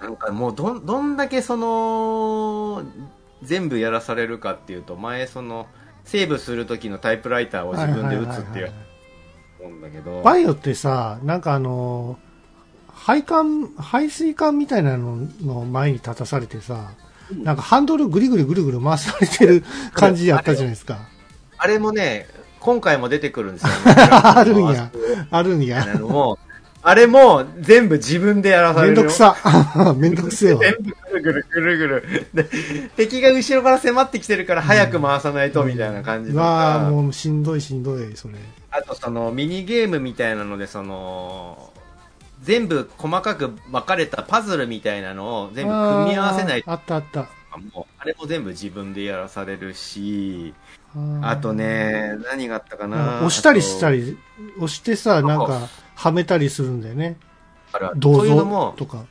[0.00, 2.82] なんかもうどん、どんだけその、
[3.46, 5.66] 全部やらされるかっていうと、前その、
[6.04, 8.72] セーブする時のタイプライターを自分で打つっていう
[9.60, 12.18] 思うんだけど、バイオってさ、なんかあの、
[12.88, 16.90] 配管、排水管みたいなのの前に立たされてさ、
[17.32, 20.98] なんかハンドルぐりぐりぐるぐる回されてる感じやったじゃないですか。
[21.58, 22.26] あれもね、
[22.60, 23.70] 今回も出てくるんですよ、
[24.10, 24.90] あるんや。
[25.30, 25.84] あるんあや。
[25.98, 26.45] のもう、
[26.88, 29.02] あれも全部自分でやらされるよ。
[29.02, 29.36] めんどくさ。
[29.98, 30.60] めんどくせえわ。
[30.60, 32.26] 全部ぐるぐるぐるぐる。
[32.32, 32.44] で、
[32.96, 38.34] 敵が後ろから迫ってきてるから早く回さないとみたいな感じうとか、わあもうしんどいしんどい、それ。
[38.70, 41.72] あとそのミニゲームみたいなので、その、
[42.42, 47.22] 全部細かく分かれたパズルみたいなのを全部組み合わせないとあったあった。
[47.74, 54.02] もう、あれも全部自分でやらされるし、ーあと、ね、何があったかな押したりしたり。
[54.02, 54.18] り、
[54.58, 57.16] 押してさ、なんか、はめたりするんだよね。
[57.72, 59.04] あるある銅そういうの像も、とか。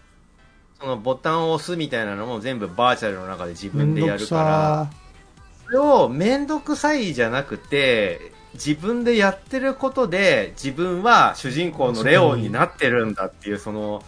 [0.80, 4.90] そのボタンを押すみたいなのも全部バーチャルの中で自分でやるから、さ
[5.66, 14.04] それをめんどくさいじゃなくて、自分でやってることで、自分は主人公のレオンになってるんだっていう、その、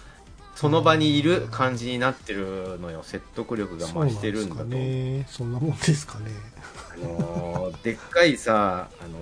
[0.56, 3.02] その場にいる感じになってるのよ。
[3.04, 4.66] 説得力が増してるんだと。
[4.66, 5.28] ですかね。
[5.30, 6.32] そんなもんですかね。
[6.94, 9.18] あのーでっかいさ、あの、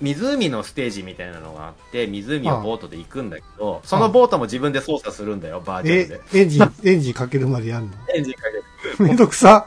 [0.00, 7.92] 湖のステージみたいなのがあって、湖をボートで行くんだけど、そのボートも自分で操作するんだよ、バーチャルえで。、エンジン、 エンジンかけるまでやんの？
[8.14, 8.40] エンジンか
[8.82, 9.66] けてめんどくさ。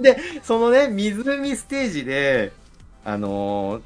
[0.00, 2.52] で、そのね、湖ステージで、
[3.04, 3.82] あのー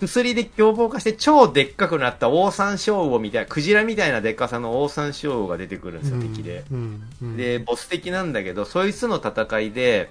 [0.00, 6.64] 薬で凶暴化して超でっかくなったオオサンショウウオみたいな、クジラみたいなでっかさのオオサンショウウオが出てくるんですよ、敵で。
[6.72, 7.02] うん。
[7.22, 10.10] うん、で、ボス的なんだけど、そいつの戦いで、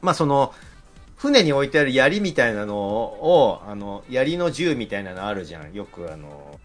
[0.00, 0.54] まあその、
[1.20, 5.74] 船に置いてある槍みたいなのを、あの、槍の銃みたいなのあるじゃん。
[5.74, 6.58] よくあの、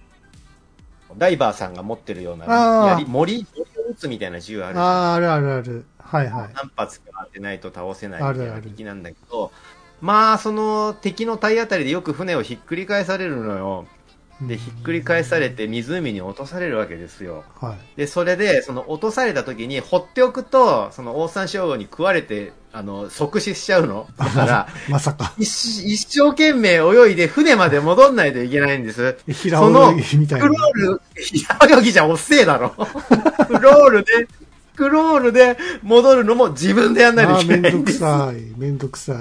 [1.17, 3.47] ダイバーさんが持ってるような槍、森、森
[3.87, 4.85] を撃つみたいな銃あるじゃん。
[4.85, 5.85] ああ、あるあるある。
[5.99, 6.53] はいはい。
[6.53, 9.51] 何発か当てないと倒せないみたいなあるある敵なんだけど、
[9.99, 13.87] まあ、その敵の体当たりでよく船をひっくり返されるのよ。
[14.47, 17.43] で、ひっくり返されて湖に落とされるわけですよ。
[17.60, 17.97] はい。
[17.97, 24.08] で、それで、その落とされた時に放っておくと、そのオオサンショウウオに食われて、あの、即死しちゃうの。
[24.17, 25.34] だから、 まさか。
[25.38, 25.47] 一
[25.93, 29.17] 一生懸命泳いで船まで戻んないといけないんです。
[29.27, 30.55] 平泳ぎみたいなクロ。
[30.55, 32.71] ール、平泳ぎじゃおっせえだろ。
[33.47, 34.27] クロールで、
[34.75, 37.99] クロールで戻るのも自分でやんないといめんどくけないんです。
[37.99, 38.60] さい。
[38.60, 39.15] めんどくさい。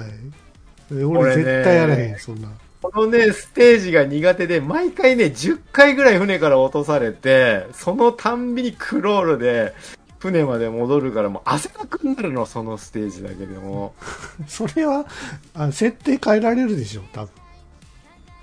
[0.91, 2.49] え俺絶対やらへん、そんな。
[2.93, 9.73] このね、ステージが苦手で、毎回ね、10回ぐらい船から落とされて、そのたんびにクロールで、
[10.19, 13.93] 船まで戻るからもう汗だくになるの、そのステージだけでも。
[14.47, 15.05] それは、
[15.53, 17.29] あ設定変えられるでしょ、多分。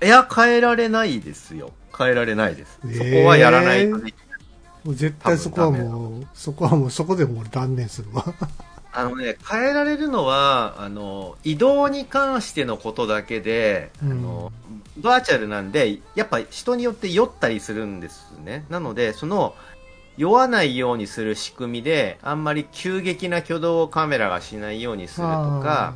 [0.03, 1.71] いや、変えられないですよ。
[1.97, 2.79] 変えられないです。
[2.85, 4.13] えーそこはやらないとね。
[4.83, 8.25] もう絶対そこはもう、そこはもう、そこでもう俺断念するわ。
[8.95, 14.51] あのね、変えられるのは、あの、移動に関してのことだけで、うんあの、
[14.97, 18.65] バーチャルなんで、やっぱ人によって酔ったりするんですね。
[18.69, 19.55] なので、その、
[20.15, 25.95] 酔わないようにする仕組みで、あんまり急激な挙動をカメラがしないようにするとか、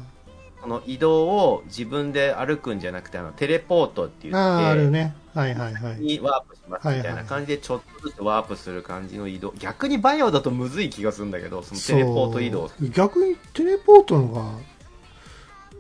[0.62, 5.15] この移動を自分で歩くんじゃなくて、あの、テレポートって言って、ああ、あるね。
[5.34, 6.00] はいはいはい。
[6.00, 9.54] にワープしますみたいな感じで、ちょっとずつワープする感じの移動。
[9.60, 12.72] 逆にバイオだとむずい気がするんだけど、そのテレポート移動。
[12.91, 14.60] 逆にテレポートの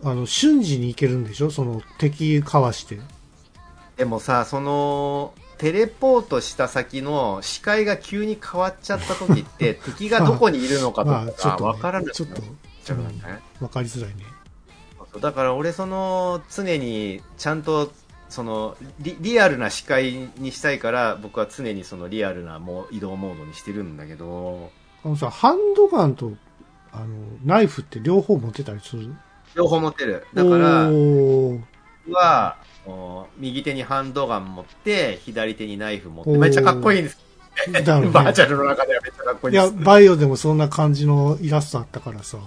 [0.03, 1.49] が、あの、瞬時に行けるんでしょ？
[1.49, 2.99] その敵かわして。
[3.97, 12.43] でもさ、その、テレポートした先の視界が急に変わっちゃった時って、敵がどこにいるのかとか わからなくなっちょっと、
[12.85, 13.39] ちゃうんだね。
[13.59, 14.23] わかりづらいね。
[15.11, 17.91] そうだから俺その常にちゃんと
[18.29, 24.69] そのリリアルな視界にしたいから僕は常にそのリアルなもう移動モードにしてるんだけど。
[25.05, 26.33] あのさ、ハンドガンと、
[26.91, 27.05] あの、
[27.45, 29.15] ナイフって両方持ってたりする？
[29.55, 30.25] 両方持ってる。
[30.33, 30.89] だから
[32.09, 37.17] はお右手にハンドガン持って左手にナイフ持ってめっちゃかっこいいんです。
[37.71, 39.83] だろうねバーチャルの中ではめっちゃかっこいいいや、です。
[39.83, 42.37] バイオでもそんな感じのイラストあったからさ。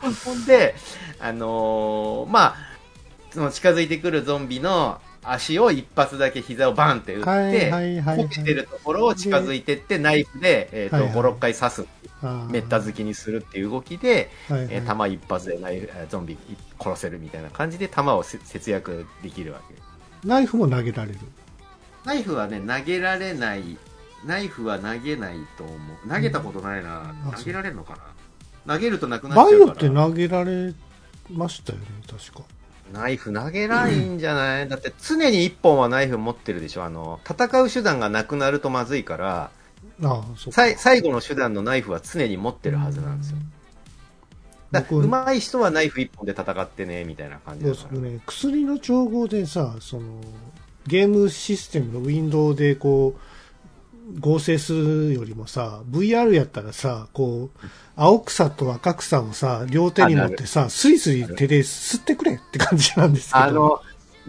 [0.00, 0.74] ほんで
[1.20, 2.56] あのーまあ
[3.30, 11.86] その近づいてくるゾンビの足を一発だけ膝をバンって打って、はいはいはいはいこけてるところを近づいてって、ナイフで、えーとはいはい5、6回刺す、
[12.50, 16.36] めった好きにするっていう動きで、はいはいえー弾一発でナイフえーゾンビ
[16.82, 19.74] 殺せるみたいな感じで弾をせ節約できるわけ。
[20.26, 21.18] ナイフも投げられる？
[22.04, 23.76] ナイフはね、投げられない、
[24.24, 26.08] ナイフは投げないと思う。
[26.08, 27.14] 投げたことないな。
[27.24, 27.96] うんあ投げられるのか
[28.66, 28.74] な？
[28.74, 29.58] 投げるとなくなっちゃうから。
[29.58, 30.74] バイオって投げられ
[31.30, 32.42] ましたよね、確か。
[32.92, 36.84] ナイフ投げないんじゃない、だって常に一本はナイフ持ってるでしょ？
[36.84, 39.50] あの、戦う手段がなくなるとまずいから、
[40.02, 40.52] ああ、そうか。
[40.52, 43.36] さい最後の手段のナイフは常に持ってるはずなんですよ。
[44.72, 47.88] だ僕上手い人はナイフ一本で戦ってね、みたいな感じだから。
[47.90, 50.20] そうね、薬の調合でさ、その、
[50.86, 53.20] ゲームシステムのウィンドウでこう、
[54.18, 63.44] 合成するよりもさ、VR やったらさ、こう、青草と赤草をさ、両手に持ってさ、スリスリ手で吸ってくれって感じなんですけど。
[63.44, 63.80] あの、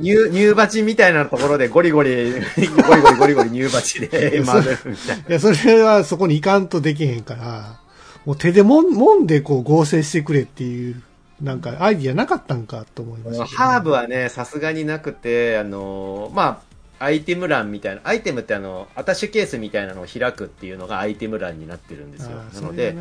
[0.01, 5.23] 乳、乳鉢みたいなところでゴリゴリ、ゴリゴリゴリゴリ乳鉢で回るみたいな。
[5.23, 7.79] いや、それはそこに行かんとできへんから、
[8.25, 11.01] もう手でもん、もんでこう合成してくれっていう、
[11.41, 16.70] なんかアイディアなかったんかと思いましたけど、ハーブはね、さすがになくて、あの、まあ、
[17.01, 22.95] アイテム欄みたいな、アイテムってあの、アタッシュケースみたいなのを開くっていうのがアイテム欄になってるんですよなので、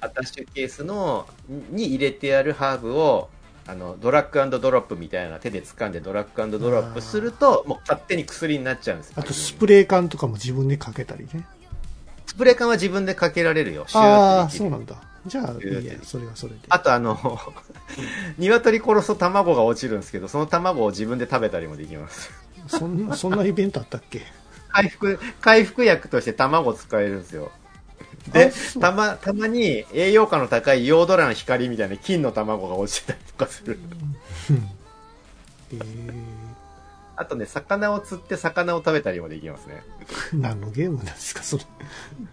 [0.00, 1.26] アタッシュケースの、
[1.70, 3.28] に入れてあるハーブを、
[3.66, 11.44] あの、ドラッグドロップみたいな手で掴んでドラッグドロップすると、もう勝手に薬になっちゃうんですよあとスプレー缶とかも自分でかけたりね。
[12.26, 13.84] スプレー缶は自分でかけられるよ。
[13.92, 14.94] ああ、そうなんだ。
[15.26, 16.60] じゃあ、いいやそれはそれで。
[16.68, 17.38] あとあの、
[18.38, 22.30] 鶏殺すと卵が落ちるんですけど、その卵を自分で食べたりもできます。
[22.70, 24.22] そんな、そんなイベントあったっけ？
[24.68, 27.50] 回復、回復薬として卵使えるんですよ。
[28.32, 33.78] でたま、たまに栄養価の高いヨード卵光みたいな金の卵が落ちてたりとかする。
[35.72, 35.78] え
[37.16, 39.82] あとね、魚を釣って魚を食べたりもできますね。
[40.32, 41.58] ー、何のゲームなんですか、そ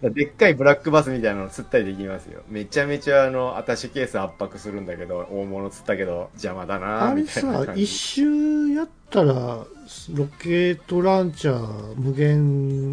[0.02, 0.10] れ。
[0.10, 2.40] でっかいブラックバスみたいなの釣ったりできますよ。
[2.48, 7.82] めちゃめちゃあの、アタッシュケース圧迫するんだけど、大物釣ったけど邪魔だなあれみたいなさ、感じ。
[7.82, 9.66] 一周やったら、
[10.14, 12.92] ロケットランチャー無限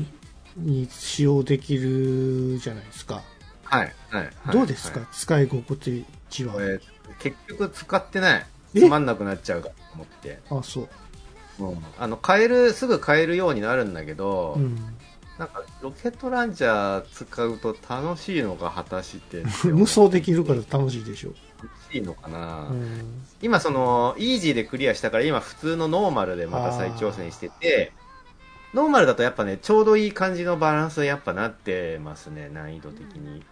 [0.55, 3.21] に使用できるじゃないですか。
[3.63, 4.23] はい、はい。
[4.23, 5.79] はいどうですか、はい使い心
[6.29, 6.55] 地は。
[7.19, 8.45] 結局使ってない。
[8.75, 8.79] え？
[8.81, 10.39] つまんなくなっちゃうかと思って。
[10.49, 10.89] あ、そう。
[11.59, 14.75] うんあの、買える、すぐ買えるようになるんだけど、うん。
[15.37, 19.43] なんか、ロケットランチャー使うと楽しいのか、果たして。
[19.71, 21.33] 無双できるから楽しいでしょ。
[21.65, 23.23] 楽しいのかな、うん。
[23.41, 27.93] 今、その、イージーでクリアしたから、今、普通のノーマルでまた再挑戦してて、
[28.73, 33.43] ノーマルだとやっぱね、ちょうどいい感じのバランスにやっぱなってますね、難易度的に。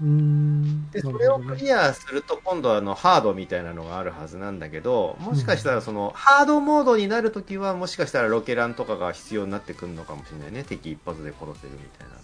[0.00, 0.90] うーん。
[0.90, 10.64] で、なそれをクリアすると、今度はあの、ハードみたいなのがあるはずなんだけど、もしかしたらその、ハードモードになるときは、もしかしたらロケランとかが必要になってくるのかもしれないね。
[10.64, 12.14] 敵一発で殺せるみたいな。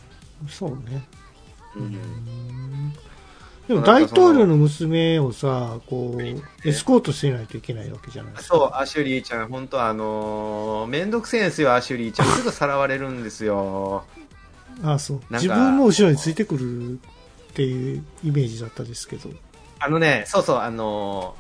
[0.49, 1.03] そうね。
[1.75, 2.93] ううんん。
[3.69, 6.23] でも大統領の娘をさ、こう、
[6.67, 8.57] エスコートしてないといけないわけじゃないですか。
[8.57, 12.27] そう、アシュリーちゃん、本当あのー、めんどくせえんですよ、アシュリーちゃん。
[12.29, 14.05] すぐさらわれるんですよ。
[14.83, 15.21] あそう。
[15.31, 16.97] 自分の後ろについてくるっ
[17.53, 19.29] ていうイメージだったですけど。
[19.81, 21.37] あのね、そうそう、あの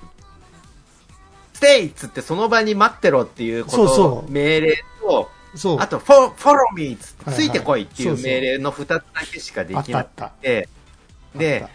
[1.55, 5.81] ー、 stay っつってその場に待ってろっていうことそうそう命令と、そう。
[5.81, 9.03] あと、フォ follow me っつって、ついてこいっていそう命令の二つだ
[9.33, 10.25] けしかできなく。
[10.43, 10.69] て、
[11.35, 11.71] であっ、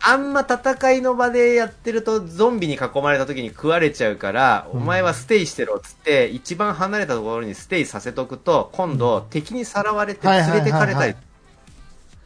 [0.00, 4.80] あんま戦いの場でやってるとゾンビに囲まれた時に食われちゃうから、うん。
[4.82, 11.14] お前は stay してろっつって、一番離れたところに stay させとくと、今度敵にさらわれて連れてかれたり、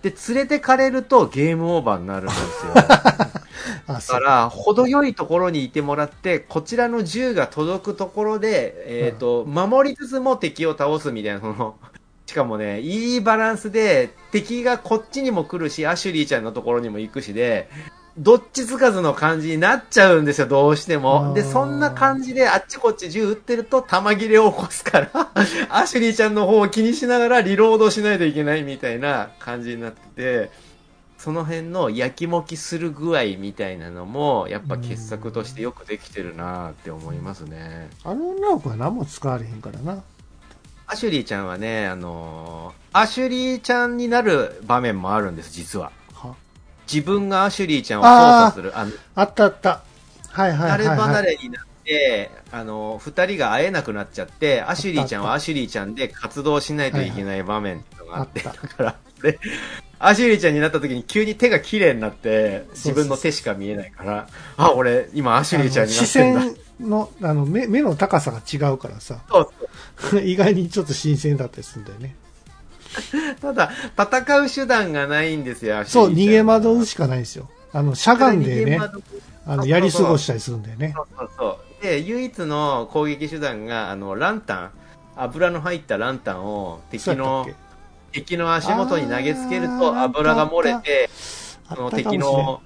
[0.03, 2.73] で、連れてかれるとゲームオーバーになるんですよ。
[3.87, 4.01] あ、だ。
[4.01, 11.77] から、程よいところにいてもらって、こちらの銃が届くところで、えっ、と、守りつつも敵を倒すみたいな、その、
[12.33, 17.69] しかもね、いいバランスで、敵がこっちにも来るし、アシュリーちゃんのところにも行くしで、
[18.17, 21.33] どっちつかずの感じになっちゃうんですよ、どうしてあも。
[21.33, 25.11] ーで、そんな感じであっちこっち銃撃ってると弾切れを起こすから、
[25.69, 30.51] アシュリーちゃんの方を気にしながらリロードしないといけないみたいな感じになってて、
[31.19, 37.91] その辺の焼きもきする具合みたいなのも、やっぱ傑作としてよくできてるなって思いますね。
[38.05, 40.03] あの女の子は何も使われへんからな。
[40.93, 45.91] アシュリーちゃんはね、あのーアシュリーちゃんになる場面もあるんです、実は。
[46.13, 46.35] は？
[46.87, 49.83] 自分がアシュリーちゃんを操作する、あの、あったあった。
[50.29, 51.25] はいはいはい、離れ離はい。
[51.25, 59.39] れになって、あの、二人が会えなくなっちゃって、アシュリーちゃんはアシュリーちゃんで活動しないといけない場面っていうのがあって、はいはいだから、で、
[59.99, 64.29] アシュリーちゃんになった時に急に手が綺麗になって、自分の手しか見えないから、
[64.59, 66.43] あ、俺、今アシュリーちゃんにな視ってんだ。
[66.83, 69.21] 線の、あの、目、目の高さが違うからさ、
[70.23, 72.17] 意外にちょっと新鮮だったりするんだよね。
[73.41, 77.49] ただ、戦う手段がないんですよ、そう、逃げ惑うしかないんですよ。
[77.73, 78.81] あの、しゃがんでね、
[79.47, 80.93] あの、やり過ごしたりするんだよね。
[80.95, 81.83] そうそうそう。
[81.83, 84.71] で、唯一の攻撃手段が、あの、ランタン、
[85.17, 87.47] 油の入ったランタンを敵の
[88.13, 91.11] 敵の足元に投げつけるあとー油が漏れて、
[91.69, 92.63] あその敵の、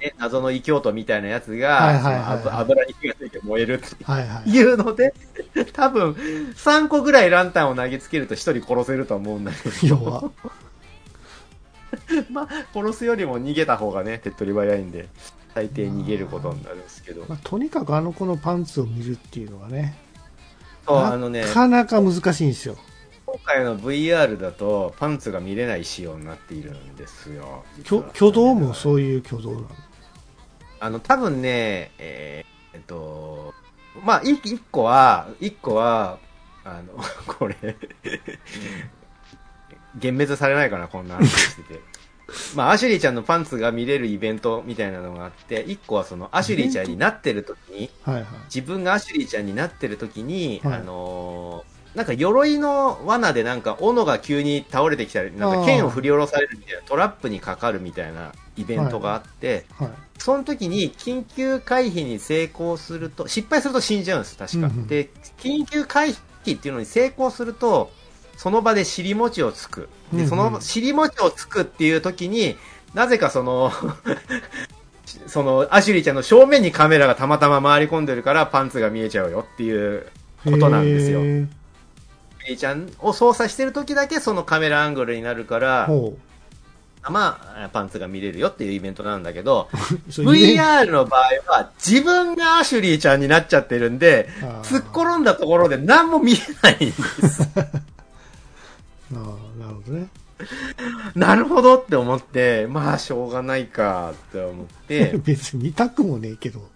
[0.00, 2.42] ね、謎の異教徒みたいなやつが、はいはいはいはい。
[2.42, 4.50] その油に火がついて燃えるってはいはい。
[4.50, 5.14] いうので、
[5.72, 10.30] 多分、3個ぐらいランタンを投げつけると1人殺せると思うんだけど、要は。
[12.30, 15.08] まあ、殺すよりも逃げた方がね、手っ取り早いんで、
[15.54, 17.24] 大抵逃げることになるんですけど。
[17.28, 19.96] まあ、とにかくあの子のパンツを見るっていうのはね、
[20.86, 22.76] そう、あのねな、かなか難しいんですよ。
[23.26, 27.64] 今回の VR だとパンツが見れない仕様になっているんですよ。
[27.84, 29.66] 挙動もそういう挙動なの？
[30.80, 33.54] あの、多分ね、えーえっと、
[34.04, 36.18] まあ、い一個は、一個は、
[36.64, 37.56] あの、 これ、
[39.94, 41.80] 幻滅されないかな、こんな話してて。
[42.54, 48.26] まあ、アシュリーちゃんのパンツが見れるイベントみたいなのがあって、一個はその、アシュリーちゃんになってる時に、はいはい。
[48.44, 59.88] 自分がアシュリーちゃんになってる時に、はいあのーなんか鎧の罠でなんか斧が急に倒れてきたり、なんか剣を振り下ろされるみたいなトラップにかかるみたいなイベントがあって、はい。
[60.18, 64.66] その時に緊急回避に成功すると、失敗すると死んじゃうんです、確か。
[64.68, 66.10] うんうんで、緊急回
[66.44, 67.90] 避っていうのに成功すると、
[68.36, 69.88] その場で尻餅をつく。
[70.12, 72.56] で、その尻餅をつくっていう時に、
[72.94, 73.72] なぜかその、
[75.26, 80.06] その、アシュリーちゃんの正面にカメラがたまたま回り込んでるからパンツが見えちゃうよっていう
[80.44, 81.20] ことなんですよ。
[82.50, 86.16] へーちゃんを操作してる時だけそのカメラアングルになるから、ほ
[87.08, 89.68] まあ、パンツが見れるよっていうイベントなんだけど、
[90.10, 94.28] VR の場合は自分がアシュリーちゃんになっちゃってるんで、
[94.62, 97.42] 突っ転んだところで何も見えないんです。
[97.56, 97.64] あ
[99.14, 99.18] あ、
[99.58, 100.08] なるほどね。
[101.14, 106.68] なるほどって思って、まあしょうがないかって思って、 別に見たくもねえけど。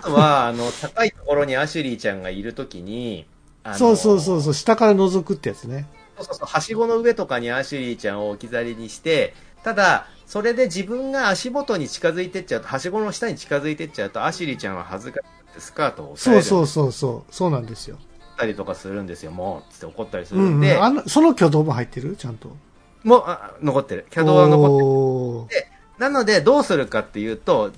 [0.00, 3.26] あとは、あの、高いところにアシュリーちゃんがいるときに、
[3.64, 5.86] あのそうそうそうそう、下から覗くってやつね。
[6.16, 17.96] そうそうそう、はしごの上とかにアシュリーちゃんを置き去りにして、ただ、それで自分が足元に近づいてっちゃうと、はしごの下に近づいてっちゃうと、アシュリーちゃんは恥ずかしくてスカートを押さえるそうそうそうそう、そうなんですよ。
[17.96, 22.16] ったりとかするんですよ、もう、つって怒ったりすうんうんん、で、あの、その挙動も入ってる？
[22.16, 22.56] ちゃんと。
[23.04, 24.06] もう、あ残ってる。
[24.10, 24.86] 挙動は残ってる。
[24.86, 25.48] おー
[25.98, 27.70] なので、どうするかっていうと、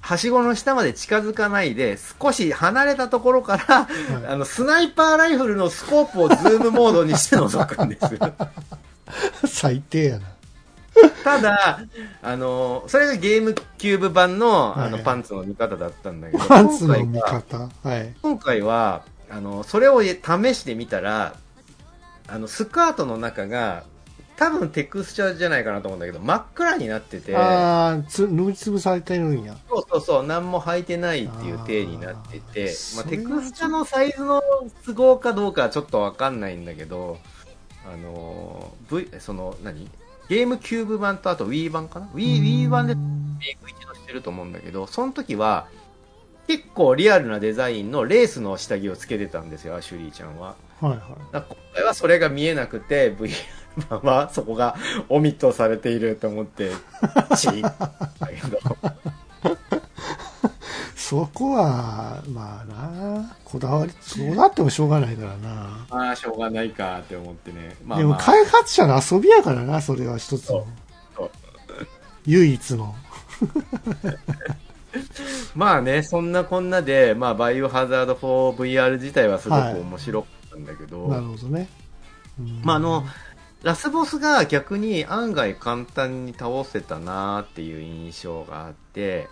[0.00, 3.88] はしごの下まで近づかないで、少し離れたところから、
[4.28, 8.18] あの、スナイパーライフルのスコープをズームモードにして覗くんです。
[9.46, 10.26] 最低やな。
[11.22, 11.80] ただ、
[12.22, 17.68] あの、それがゲームキューブ版の、あの、はいパンツの見方だったんだけど、パンツの見方。
[17.82, 18.14] はい。
[18.22, 20.08] 今回は、あの、それを試
[20.54, 21.34] してみたら、
[22.26, 23.84] あの、スカートの中が、
[24.40, 29.54] 多分テクスチャーじゃないかなと思うんだけど、真っ暗になってて、ああ、つ、塗りつぶされてるんや。
[29.68, 34.42] そうそうそう、何も履いてないっていう体になってて、あーまあ、テクスチャのサイズの
[34.86, 37.18] 都合かどうかはちょっとわかんないんだけど、
[37.84, 39.90] あのー、V、その、何？
[40.30, 43.02] ゲームキューブ版とあと Wii 版かな ?Wii、Wii 版でメ
[43.50, 45.68] イク一度してると思うんだけど、その時は、
[46.46, 50.56] 結構リアルなデザインのレースの下着をつけてたんですよ、アシュリーちゃんは。
[50.80, 51.00] はいはい。
[51.32, 53.28] 今回はそれが見えなくて、VR
[53.88, 54.76] 版はそこが
[55.08, 56.70] オミットされていると思って、
[57.36, 57.72] チーだ
[58.28, 58.58] けど。
[60.96, 65.86] そこは、まあな、こだわり、そうなってもしょうがないからな。
[65.90, 67.74] まあ、しょうがないかって思ってね。
[67.84, 70.64] まあ、でもまあ、開発者の遊びやからな、それは一つの。
[72.26, 72.94] 唯一の。
[75.56, 81.68] まあね、そんなこんなで、まあ、バイオハザード 4VR 自体はすごく面白かったんだけど、なるほどね。
[82.38, 83.04] うんまああの、
[83.62, 89.28] ラスボスが逆に案外簡単に倒せたなっていう印象があって、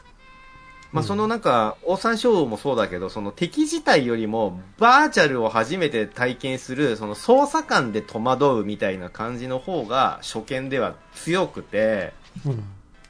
[0.93, 12.13] まあ、うんそのなんか、オオサンショウウオもそうだけど、その敵自体よりも、バーチャルを初めて体験する、その操作感で戸惑うみたいな感じの方が、初見では強くて、
[12.47, 12.65] うん。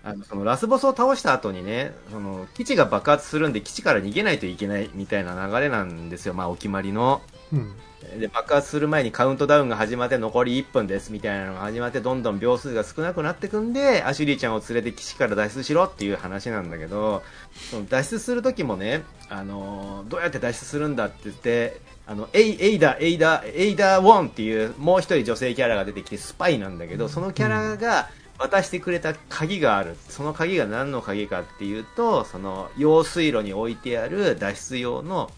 [0.04, 7.22] あの、そのラスボスを倒した後にね、その、基地が爆発するんで基地から逃げないといけないみたいな流れなんですよ、まあ、お決まりの。
[7.52, 7.74] うん。
[8.18, 17.22] で、爆発する前にカウントダウンが始まって残り1分ですみたいなのが始まってどんどん秒数が少なくなってくんで、アシュリーちゃんを連れて岸から脱出しろっていう話なんだけど、
[17.70, 29.96] その脱出する時もね、あのーどうやって脱出するんだって言って、あの、エイ、エイダ、エイダ、エイダ・ウォンっていうもう一人女性キャラが出てきてスパイなんだけど、そのキャラが渡してくれた鍵がある。
[30.08, 35.30] その鍵が何の鍵かっていうと、その用水路に置いてある脱出用の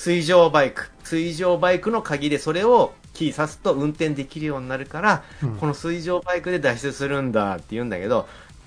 [0.00, 8.26] 水上バイク、水上バイクの鍵でそれをキー刺すと運転できるようになるから、うんこの水上バイクで脱出するんだって言うんだけど、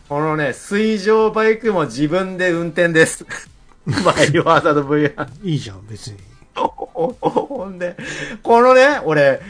[0.10, 3.26] このね、水上バイクも自分で運転です。
[4.06, 5.28] バイオハザード VR。
[5.42, 6.18] いいじゃん、別に。
[6.54, 7.98] ほんで、
[8.44, 9.42] このね、俺、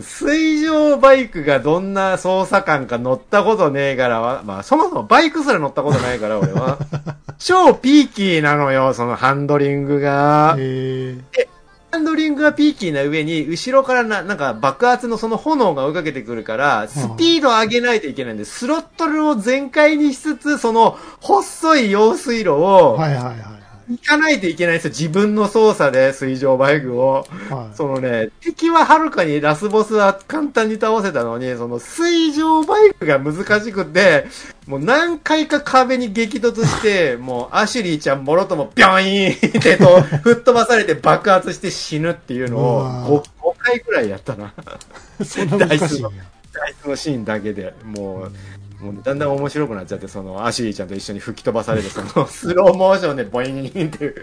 [0.00, 6.78] 水上バイクがどんな操作感か乗ったことねえからは、まあそもそもバイクすら乗ったことないから俺は。
[7.38, 10.56] 超ピーキーなのよ、そのハンドリングが。
[10.58, 11.46] えー、
[11.92, 23.55] ハンドリングがピーキーな上に、後ろからな、なんか爆発のその炎が追いかけてくるから、スピード上げないといけないんで、スロットルを全開にしつつ、その細い用水路をはいはいはい
[23.88, 24.90] 行かないといけないんですよ。
[24.90, 27.12] 自分の操作で水上バイクを。
[27.12, 27.54] はい。
[27.54, 27.76] はい。
[27.76, 34.26] そのね、敵ははるかにラスボスは簡単に倒せたのに、その水上バイクが難しくて、
[34.66, 44.52] もう何回か壁に激突して、もうアシュリーちゃんもろともビョイーンってと 吹っ飛ばされて爆発して死ぬっていうのをうわ 5, 5回くらいやったな。
[45.24, 46.10] そんな難しいんや。
[46.52, 48.32] 大事のシーンだけで、もう、
[48.80, 54.14] もうだんだん面白くなっちゃって、そのアシュリーちゃんと一緒に吹き飛ばされる、その スローモーションでボイーンって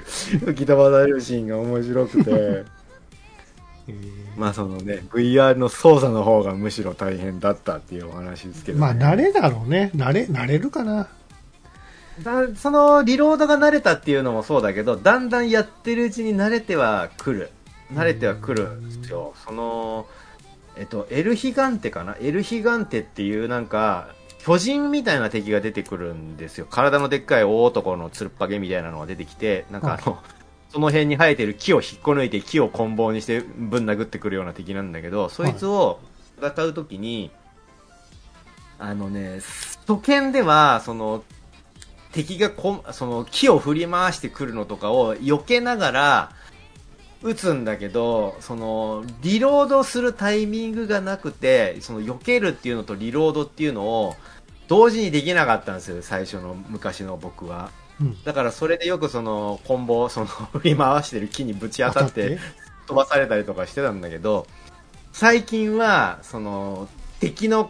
[0.46, 2.32] 吹き飛ばされるシーンが面白くて。
[3.88, 3.96] え
[4.38, 9.06] まあそのね、VR の操作の方がむしろ大変だったっていうお話ですけど、ーまあ、ね。
[9.06, 9.92] 慣れだろうね。
[9.96, 11.08] 慣れ、慣れるかな。
[12.22, 17.50] だそのリロードが慣れたっていうのもそうだけど、だんだんやってるうちに慣れてはくる。
[17.94, 19.34] 慣れてはくるんですよ。
[19.46, 20.08] その、
[20.78, 22.16] えっと、エルヒガンテかな？
[22.20, 24.10] エルヒガンテっていうなんか、
[24.46, 26.68] 巨人みたいな敵が出てくるんですよ。
[26.70, 30.22] 体のでっかい大男のつるっぱげみたいなのが出てきて、なんかあの、
[30.70, 36.02] その辺に生えてる木を引っこ抜いて木を棍棒にしてぶん殴ってくるような敵なんだけど、そいつを
[36.42, 37.32] 戦うときに、
[38.80, 39.40] あのね、
[39.88, 41.24] 初見では、その、
[42.12, 46.32] 敵がこその木を振り回してくるのとかを避けながら
[47.24, 54.16] 撃つんだけど、その、リロードするタイミングがなくて、その避けるっていうのとリロードっていうのを
[54.74, 57.70] 同時にできなかったんですよ、最初の昔の僕は。
[58.02, 58.24] うん。
[58.24, 62.40] だからそれでよくその、コンボ、その、 振り回してる木にぶち当たって、
[62.88, 64.48] 飛ばされたりとかしてたんだけど、
[65.12, 66.88] 最近は、その、
[67.20, 67.70] 敵の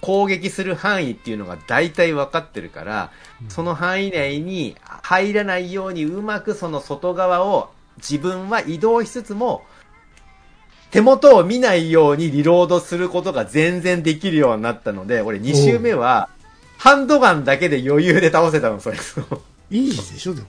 [0.00, 3.12] 攻撃する範囲っていうのが大体分かってるから、
[3.48, 9.62] その範囲内に入らないようにうまくその外側を自分は移動しつつも、
[10.92, 16.28] 手元を見ないようにリロードすることが全然できるようになったので、俺2周目は、
[16.76, 18.98] ハンドガンだけで余裕で倒せたの、それ。
[19.70, 20.48] いいでしょ、でも。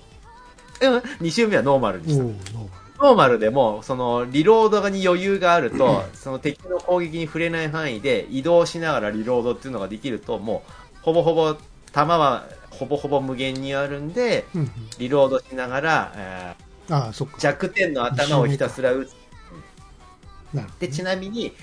[0.82, 2.24] うん、2周目はノーマルにした。
[2.24, 10.72] ノーマルでも、その、リロードに余裕があると、その敵の攻撃に触れない範囲で移動しながらリロードっていうのができると、もう、
[11.04, 11.56] ほぼほぼ、
[11.94, 14.46] 弾はほぼほぼ無限にあるんで、
[15.00, 16.56] リロードしながら、え
[16.90, 16.96] うん。
[16.96, 17.38] ああ、そっか。
[17.38, 19.23] ー弱点の頭をひたすら撃つ。
[20.80, 21.54] で、ちなみに、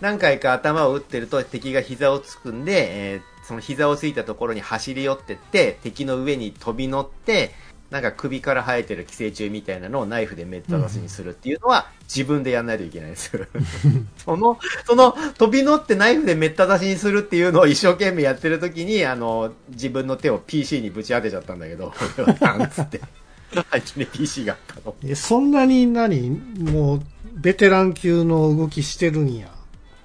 [0.00, 7.52] 何回か頭を撃ってると敵が膝をつくんで、えーその膝をついたところに走り寄ってって、敵の上に飛び乗って、
[7.90, 13.44] なんか首から生えてる寄生虫みたいなのをナイフでめった刺しにするっていうのは自分でやんないといけないですよ。
[14.16, 23.00] その、その飛び乗ってナイフでめった刺しにするっていうのを一生懸命やってる時に、あの、自分の手を PC にぶち当てちゃったんだけど、俺はなんつって。
[23.70, 24.94] 最近に PC があったの。
[25.04, 27.02] え、そんなに何もう、
[27.32, 29.48] ベテラン級の動きしてるんや。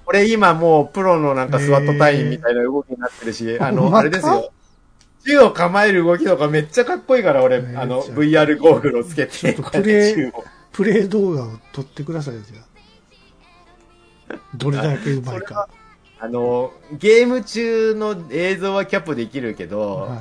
[0.06, 4.50] 俺今もうプロのなんかスワット隊員みたいな動きになってるし、あの、あれですよ。
[5.26, 10.32] 銃を構える動きとかめっちゃかっこいいから、俺、あの、VR ゴーグルをつけて、ちょっとプレイ
[10.72, 12.62] プレイ動画を撮ってくださいよ、じゃ
[14.34, 14.38] あ。
[14.54, 15.68] どれだけうまいか。
[16.20, 20.18] あの、ゲーム中の映像はキャップできるけど、はい。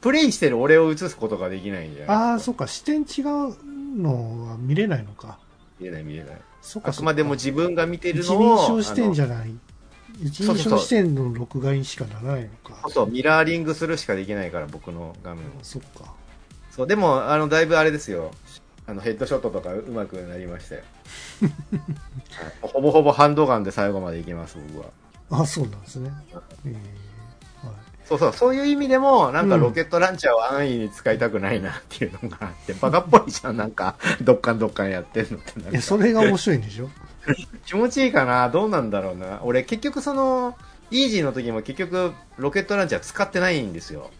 [0.00, 5.38] プレイしてる俺を映すことができないんじゃないああ、そっか、視点違うのは見れないのか。
[5.84, 6.40] 見れない見れない。
[6.62, 9.54] そあくまでも自分が見てる一のを、人称視点じゃゃない。
[10.22, 12.80] 一人称視点の録画にしかならないのか。
[12.82, 15.50] そうそう、ミラーリングするしかできないから、僕の画面を。
[15.62, 16.14] そっか。
[16.70, 18.30] そう、でも、あの、だいぶあれですよ。
[18.86, 20.82] あの、ヘッドショットとか上手くなりましたよ。
[21.42, 24.86] はいほぼほぼハンドガンで最後までいけます、僕は。
[25.42, 26.10] あそうなんですね。
[26.64, 27.03] えーはい
[28.06, 36.90] そうそう、そういう意味でも、なんかうんロケットランチャーを安易に使いたくないなっていうのがあって、 バカっぽいじゃん、なんか、どっかんどっかんやってんのってなんいや、かそれが面白いんでしょ？
[37.64, 38.48] 気持ちいいかな？
[38.50, 39.40] どうなんだろうな？
[39.42, 40.56] 俺結局その、
[40.90, 44.10] イージーの時も結局、ロケットランチャー使ってないんですよ。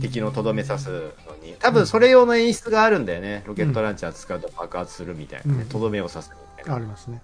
[0.00, 1.54] 敵のとどめ刺すのに。
[1.60, 3.44] 多分それ用の演出があるんだよね。
[3.46, 5.60] ロケットランチャー使うと爆発するみたいなね。
[5.62, 7.20] うんとどめを刺すみたいなありますね。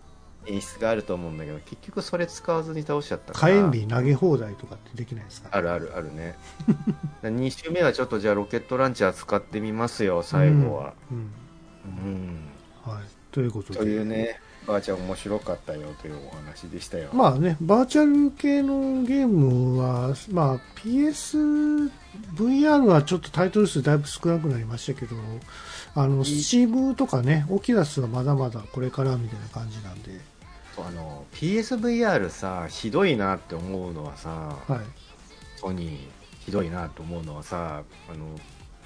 [0.47, 3.55] 演出があると思うんだけど、結局それ使わずに倒しちゃったから。
[3.55, 5.49] 火炎瓶投げ放題とかってできないですか？
[5.53, 6.37] あるあるあるね。
[7.23, 10.95] 2周目はちょっとじゃあロケットランチャー使ってみますよ、最後は。
[11.11, 11.19] うん。
[11.87, 12.39] うん。
[12.83, 13.05] はい。
[13.33, 13.79] ということで。
[13.81, 17.11] というね、ばあちゃん面白かったよというお話でしたよ。
[17.13, 21.91] まあね、バーチャル系のゲームは、まあ PS、
[22.37, 25.17] VR はちょっとタイトル数だいぶ少なくなりましたけど、
[25.97, 30.21] あの、スチームとかね、オキュラスはまだまだこれからみたいな感じなんで、
[30.79, 34.81] あの PSVR さひどいなって思うのはさはい。
[35.61, 35.99] ソニー
[36.45, 38.27] ひどいなと思うのはさあの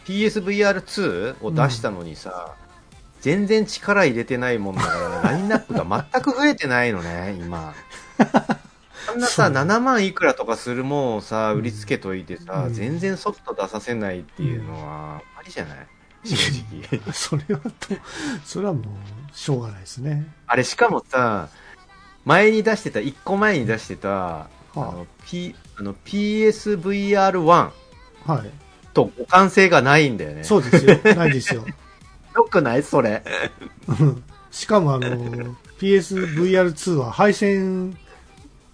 [0.07, 2.55] PSVR2 を出したのにさ、
[3.21, 4.89] 全然力入れてないもんだか
[5.23, 7.75] ら ラインナップが全く増えてないのね今。
[8.19, 12.75] あんなさそう7万いくらとかするもんをさ売りつけといてさ、うん。
[12.75, 15.87] 全然ソフト出させないっていうのはありじゃない？
[16.25, 16.37] 正
[16.97, 17.13] 直。
[17.13, 17.71] それはと、
[18.45, 18.85] それはもう、
[19.37, 20.27] しょうがないですね。
[20.47, 21.49] あれしかもさ
[22.29, 27.71] 前に出してた1個前に出してたあの、P、あの PSVR1
[28.27, 28.51] はい。
[28.93, 30.45] と互換性がないんだよね。
[30.45, 30.99] そうですよ。
[31.17, 31.65] ないですよ。
[32.37, 33.23] よくないそれ。
[33.89, 37.97] う んしかもあの、PSVR2 は配線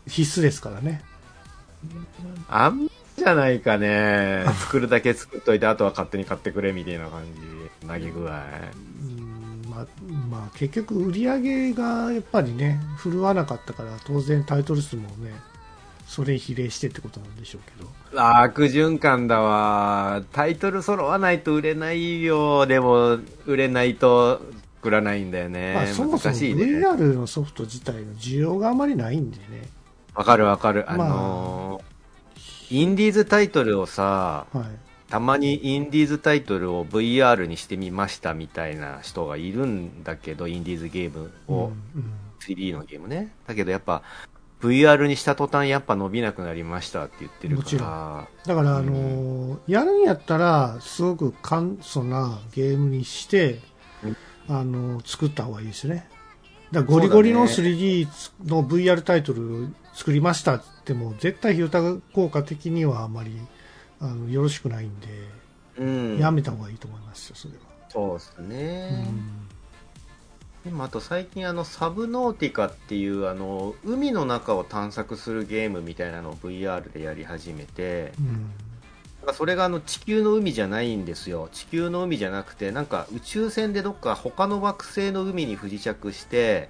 [0.08, 1.02] 必須ですからね。
[2.48, 4.46] あんじゃないかね。
[4.62, 7.22] 作るだけ作っといて、あとは勝手に買ってくれみたいな感
[7.80, 7.86] じ。
[7.86, 8.42] 投げ具合。
[10.08, 15.32] うんまあ、まあ、結局売り上げがやっぱりね、振るわなかったから、当然タイトル数もね、
[16.06, 17.62] それ比例してってことなんでしょう
[18.12, 18.22] けど。
[18.22, 20.22] 悪循環だわ。
[20.32, 22.66] タイトル揃わないと売れないよ。
[22.66, 24.40] でも、売れないと
[24.76, 25.74] 作らないんだよね。
[25.74, 26.34] まあ、そもそも。
[26.34, 29.68] VR のソフト自体の需要があまりないんでね。
[30.14, 30.90] わかるわかる。
[30.90, 31.94] あまあのー
[32.70, 34.64] インディーズタイトルをさ、はい。
[35.08, 42.12] たまにインディーズタイトルを VR にしてみましたみたいな人がいるんだけど、インディーズゲームを、うんうん。
[42.40, 43.32] 3D のゲームね。
[43.46, 44.02] だけどやっぱ、
[44.60, 53.60] VR にした途端やっぱ伸びなくなりましたって言ってるもちろかだから、あのーやるんやったら、すごく簡素なゲームにして、
[54.48, 56.08] あのー作った方がいいですね。
[56.72, 58.08] だからゴリゴリのそうだ 3D
[58.46, 63.38] の VR タイトル作りましたって言っても、絶対費用効果的にはあまり、
[64.04, 65.06] あの、よろしくないんで、
[65.78, 65.84] ら。
[65.84, 66.18] うん。
[66.18, 67.60] やめた方がいいと思いますよ、それは。
[67.88, 68.90] そうですうね。
[69.04, 69.48] ん
[70.64, 78.50] でもあと最近あの、サブノーティカっていうあの、海の中を探索するゲームみたいなのを VR でやり始めて、うん
[79.32, 81.48] それがあの地球の海じゃないんですよ。
[81.50, 86.68] 地球の海じゃなくて、なんか宇宙船でどっか他の惑星の海に不時着して、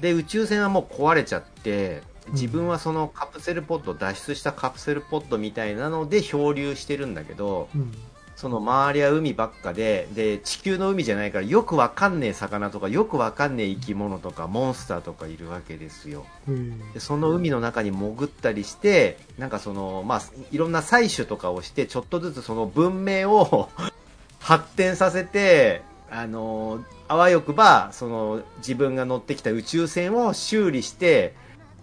[0.00, 2.02] で、宇宙船はもう壊れちゃって、
[2.32, 7.92] 自分はそのカプセルポッド、脱出したカプセルポッドみたいなので漂流してるんだけど、うん。
[8.36, 16.26] その周りは海ばっかで、で、地球の海じゃないからよくわかんねえ魚とか、よくわかんねえ生き物とか、モンスターとかいるわけですよ。
[16.46, 20.22] うんでその海の中に潜ったりして、なんかその、まあ、
[20.52, 23.70] いろんな採取とかをして、ちょっとずつその文明を
[24.38, 31.34] 発展させて、あの、あわよくば、その、自分が乗ってきた宇宙船を修理して、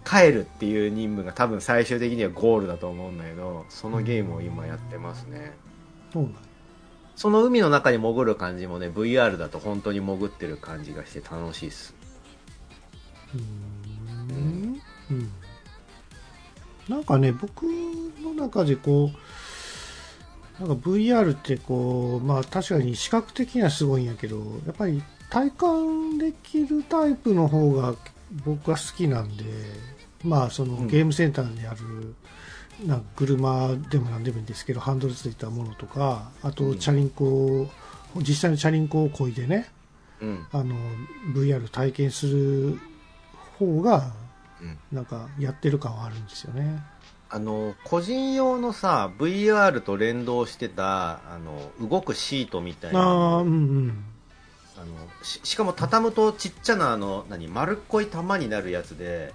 [0.04, 5.52] 帰るっていう任務が多分最終的にはゴールだと思うんだけど、そのゲームを今やってますね。
[6.12, 6.34] そうん
[7.16, 11.94] その海の中に潜る感じもね、VR だと本当に潜ってる感じがして楽しいっす。
[13.34, 14.80] うん
[15.10, 15.30] うん
[16.88, 19.10] なんかね、僕の中でこ
[20.60, 27.94] う、なんか VR ってこう、まあ確かに視覚的にはすごいんやけど、やっぱり体感できるタイプの方が
[28.44, 29.44] 僕は好きなんで、
[30.24, 32.14] まあそのうんゲームセンターにある、
[32.86, 37.70] なんか車でも何でもいいんですけど、ハンドルついたものとか、あうんとチャリンコを、
[38.16, 39.68] 実際のチャリンコをこいでね、
[40.20, 40.46] うん。
[40.52, 40.74] あの
[41.34, 42.78] VR 体験する
[43.58, 44.12] 方が
[44.60, 46.82] うんなんかやってる感はあるんですよね。
[47.28, 54.04] あの個人用のさ VR と連動してたあの動くシートみたいなあうんうん。
[54.76, 54.86] あの
[55.22, 59.32] ししかも畳むとちっちゃなあの何丸っこい玉になるやつで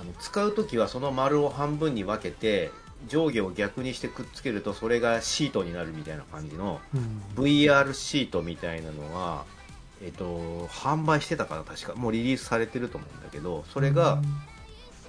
[0.00, 2.70] あの使う時はその丸を半分に分けて
[3.08, 9.44] 上下を逆にしてくっつけるとそれがシートになるみたいな感じのうん、VR シートみたいなのは、
[10.02, 14.20] えっと販売してたかな確かもうリリースされてると思うんだけどそれが、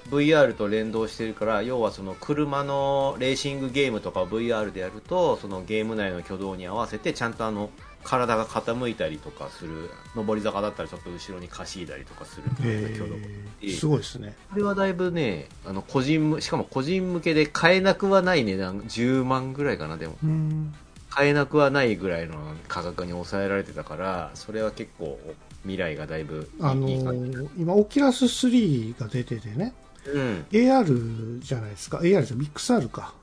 [0.09, 7.69] VR と連動してるから要はその車のレーシングゲームとかを VR でやるとそのゲーム内の挙動に合わせてちゃんとあの
[8.03, 13.15] 体が傾いたりとかする上り坂だったらちょっと後ろにかしいだりとかするみたいな挙動
[13.61, 14.35] えー、すごいですね。
[14.49, 20.73] これはだいぶねあの個人むしかも個人向けで買えなくはない値段10万ぐらいかなでもうん。
[21.09, 22.35] 買えなくはないぐらいの
[22.67, 25.19] 価格に抑えられてたからそれは結構
[25.63, 29.73] 未来がだいぶあのー今、オキュラス3が出ててね、
[30.05, 31.97] うん、AR じゃないですか。
[31.97, 33.13] AR じゃミックス R か。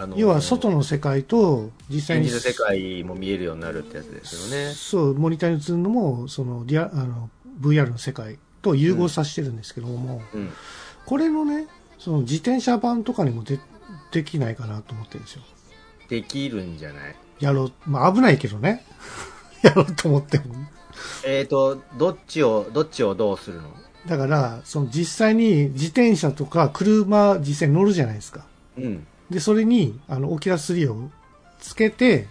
[0.00, 4.72] あの要は外の世界と実際に世界も見えるようになるってやつですよね。
[4.72, 7.30] そう、モニターに映るのも、その、リア、あの、
[7.60, 10.50] VR の世界と融合させてるんですけども、うん。
[11.04, 11.66] これのね、
[11.98, 13.58] その自転車版とかにもで、
[14.12, 15.42] できないかなと思ってるんですよ。
[16.08, 17.16] できるんじゃない？
[17.40, 18.84] やろう、まあ危ないけどね。
[19.62, 20.44] やろうと思っても。
[21.26, 23.74] えーと、どっちを、どっちをどうするの？
[24.06, 28.46] だから、その実際に自転車とか車実際に乗るじゃないですか。
[28.76, 29.06] うん。
[29.30, 31.10] で、それに、あの、オキュラス3を
[31.60, 32.26] つけて、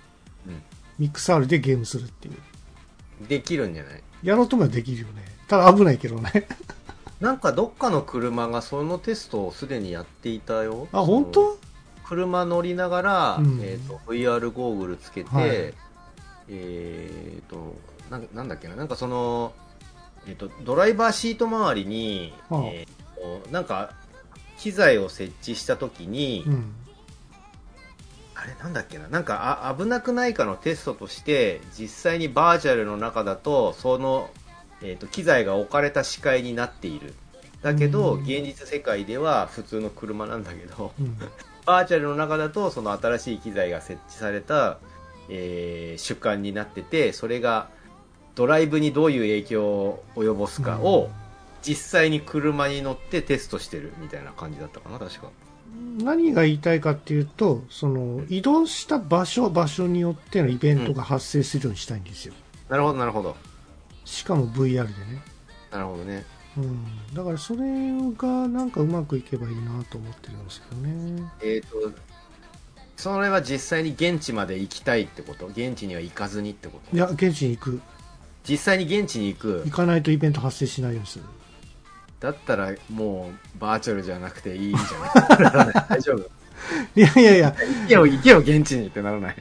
[0.48, 0.62] うん
[1.00, 3.28] ミックス R でゲームするっていう。
[3.28, 4.02] できるんじゃない？
[4.24, 5.24] やろうと思えばできるよね。
[5.48, 6.48] ただ危ないけどね。
[7.22, 10.88] なんかどっかの車がそのテストをすでにやっていたよ。
[10.92, 11.60] あ、本当？
[12.04, 15.74] 車乗りながら、うんえーと、VR ゴーグルつけて、はい
[16.50, 17.76] えーと
[18.10, 19.54] なん、なんだっけな、なんかその、
[20.26, 23.92] えーと、ドライバーシート周りに、はあえーと、なんか、
[24.58, 26.74] 機材を設置したときに、うん。
[28.40, 29.08] あれなんだっけな？
[29.08, 34.30] なんかあ危なくないかのテストとして実際にバーチャルの中だとその、
[34.82, 37.14] えー、と機材が置かれた視界になっている。
[37.64, 38.22] だけど、うん。
[38.22, 41.18] 現実世界では普通の車なんだけどうん。
[41.66, 44.78] バーチャルの中だとその新しい機材が設置された、
[45.30, 47.70] えー主観になっててそれが
[48.36, 51.10] ドライブにどういう影響を及ぼすかを
[51.64, 55.28] 実際に車に乗ってテストしてるみたいな感じだったかな確か
[56.04, 62.34] 何が言いたいかっていうと、その、移動した場所、場所によってのイベントが発生するようにしたいんですよ。
[62.70, 63.36] なるほどなるほど
[64.06, 65.22] しかも VR でね。
[65.72, 66.26] なるほどね
[66.58, 66.86] うん。
[67.14, 67.60] だからそれ
[68.18, 71.32] がなんかうまくいけばいいなと思ってるんですけどね。
[71.44, 71.92] えっ、と、
[72.96, 75.48] それは実際に現地まで行きたいってこと？
[75.48, 76.96] 現地には行かずにってこと？
[76.96, 77.82] いや、現地に行く。
[78.48, 81.26] 実際に現地に行く行かないとイベント発生しないようにする。
[82.20, 85.74] だったらもうバーチャルじゃなくていいんじゃない？
[85.90, 86.30] 大丈夫
[86.96, 89.36] いやいやいや、行けよ行けよ現地にってならない。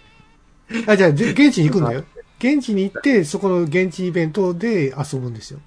[0.86, 2.04] あ、じゃあ、で現地に行くんだよ。
[2.38, 5.60] 現地に行って、そこの現地イベントで遊ぶんですよ。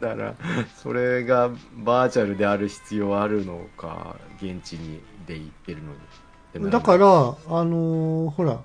[0.00, 0.34] だから
[0.82, 5.92] それがバーチャルである必要あるのか現地にで行ってるの
[6.66, 7.08] にだから、あ
[7.64, 8.60] のーほら、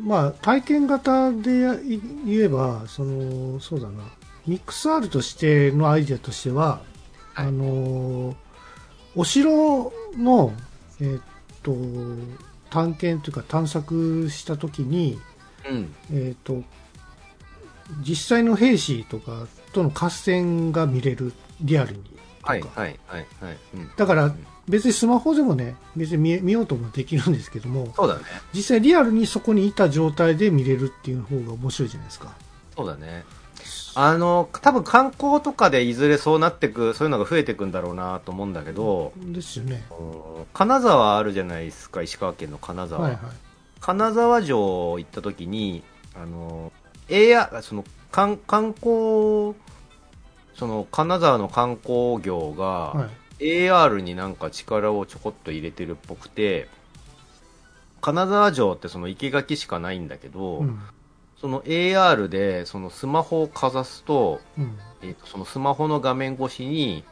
[0.00, 4.04] まあ、体験型で言えば、その、そうだな、
[4.48, 6.80] ミックス R としてのアイデアとしては、
[7.34, 7.46] はい。
[7.46, 8.34] あのー
[9.16, 10.52] お城の、
[11.00, 11.22] えーっ
[11.62, 11.74] と、
[12.70, 15.18] 探検というか探索したときに、
[15.68, 15.94] うん。
[16.12, 16.62] えーっと、
[18.06, 22.02] 実際の兵士とかとの合戦が見れる、リアルに。
[22.42, 24.34] はいはいはいはい、うん、だから
[24.68, 28.20] 別にスマホでもね、別に見ようともできるんですけども、そうだね。
[28.54, 32.34] 実際リアルにそこにいた状態で見れるっていう方が面白いじゃないですか。
[32.76, 33.24] そうだね
[34.00, 39.84] あの多分観光とかでいずれそうなってくそういうのが増えてくんだろうなと思うんだけど、ですよね。
[39.90, 43.20] うん金沢あるじゃないですか石川県の金沢、はいはい。
[43.80, 45.82] 金沢城行った時に
[46.14, 46.70] あの
[47.08, 49.56] AR その観観光
[50.54, 53.44] その金沢の観光業が、はい。
[53.66, 56.68] AR になんか力をちょこっと入れてるっぽくて
[58.00, 60.78] 金沢城ってその生垣しかないんだけど、うん。
[61.40, 64.78] その AR でそのスマホをかざすと,、うん。
[65.02, 67.04] えーとそのスマホの画面越しに、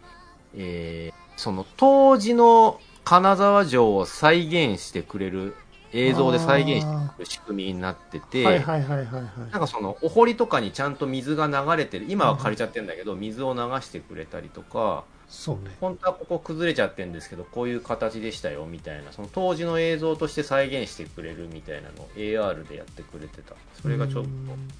[0.54, 5.54] えーその当時の金沢城を再現してくれる
[5.92, 9.22] 映像で再現してくれる仕組みになってて、はいはいはいはいはい。
[9.38, 15.74] なんかそのお堀とかにちゃんと水が流れてる今は借りちゃってるんだけど、水を流してくれたりとかそうね。
[15.80, 24.70] 本当はここ崩れちゃってるんですけどこういう形でしたよみたいなその当時の映像として再現してくれるみたいなのを AR でやってくれてたそれがちょっとうん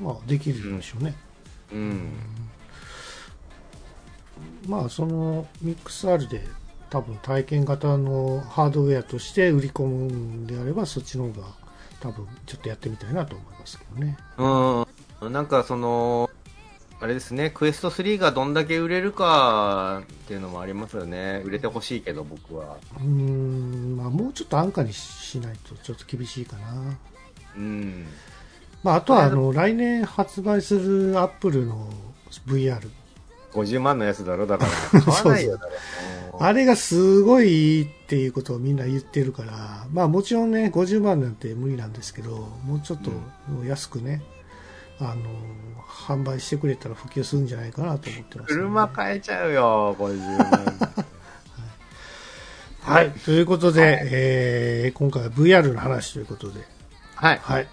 [0.00, 1.14] まあ、できるでしょうね。
[1.72, 2.12] うん
[4.66, 6.42] まあそのミックス R で
[6.90, 11.48] 多分体験型のハードウェアとして売り込むんであればそっちの方が
[12.00, 15.32] 多分ちょっとやってみたいなと思いますけどねうん。
[15.32, 16.28] なんかその、
[17.00, 21.42] あれですね、クエスト3がどんだけ売れるかっていうのもありますよね。
[21.44, 22.76] 売れてほしいけど、僕は。
[22.98, 26.96] うーんまあもうちょっと安価にしないとちょっと厳しいかな
[27.56, 28.06] うん。
[28.82, 31.90] まああとはあの来年発売するアップルの
[32.46, 32.88] VR
[33.52, 35.00] 50万のやつだろ、だから。
[35.00, 35.72] 買わないよ、だろ。
[36.40, 43.10] あれがすごいいいっていうことをみんな言ってるから、まあもちろんね、50万なんて無理なんですけど、もうちょっと
[43.64, 44.22] 安くね、
[45.00, 45.14] あの、
[45.86, 48.62] 販売してくれたら普及するんじゃないかなと思ってます、ね。
[48.62, 51.06] 車買えちゃうよ、50万。
[52.82, 53.10] はい。
[53.12, 56.60] ということで、えー今回は VR の話ということで、
[57.14, 57.38] はい。
[57.42, 57.68] はい。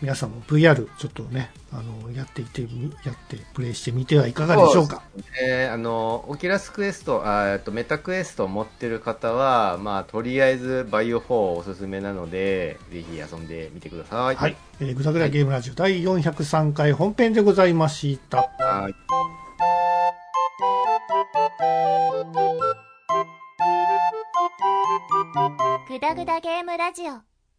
[0.00, 5.02] 皆さんも VR ちょっとね、あの、やっていってみ、やってプレイしてみてはいかがでしょうか？
[5.42, 14.36] えーあの、 Oculus Quest、あーえっと、 Meta Quest を持ってる方は、まあ、とりあえず、バイオ4おすすめなので、ぜひ遊んでみてください。
[14.36, 14.56] はい。
[14.80, 18.38] えー、ぐだぐだゲームラジオ第403回本編でございました。
[18.58, 18.94] はい。
[25.88, 27.29] グダグダゲームラジオ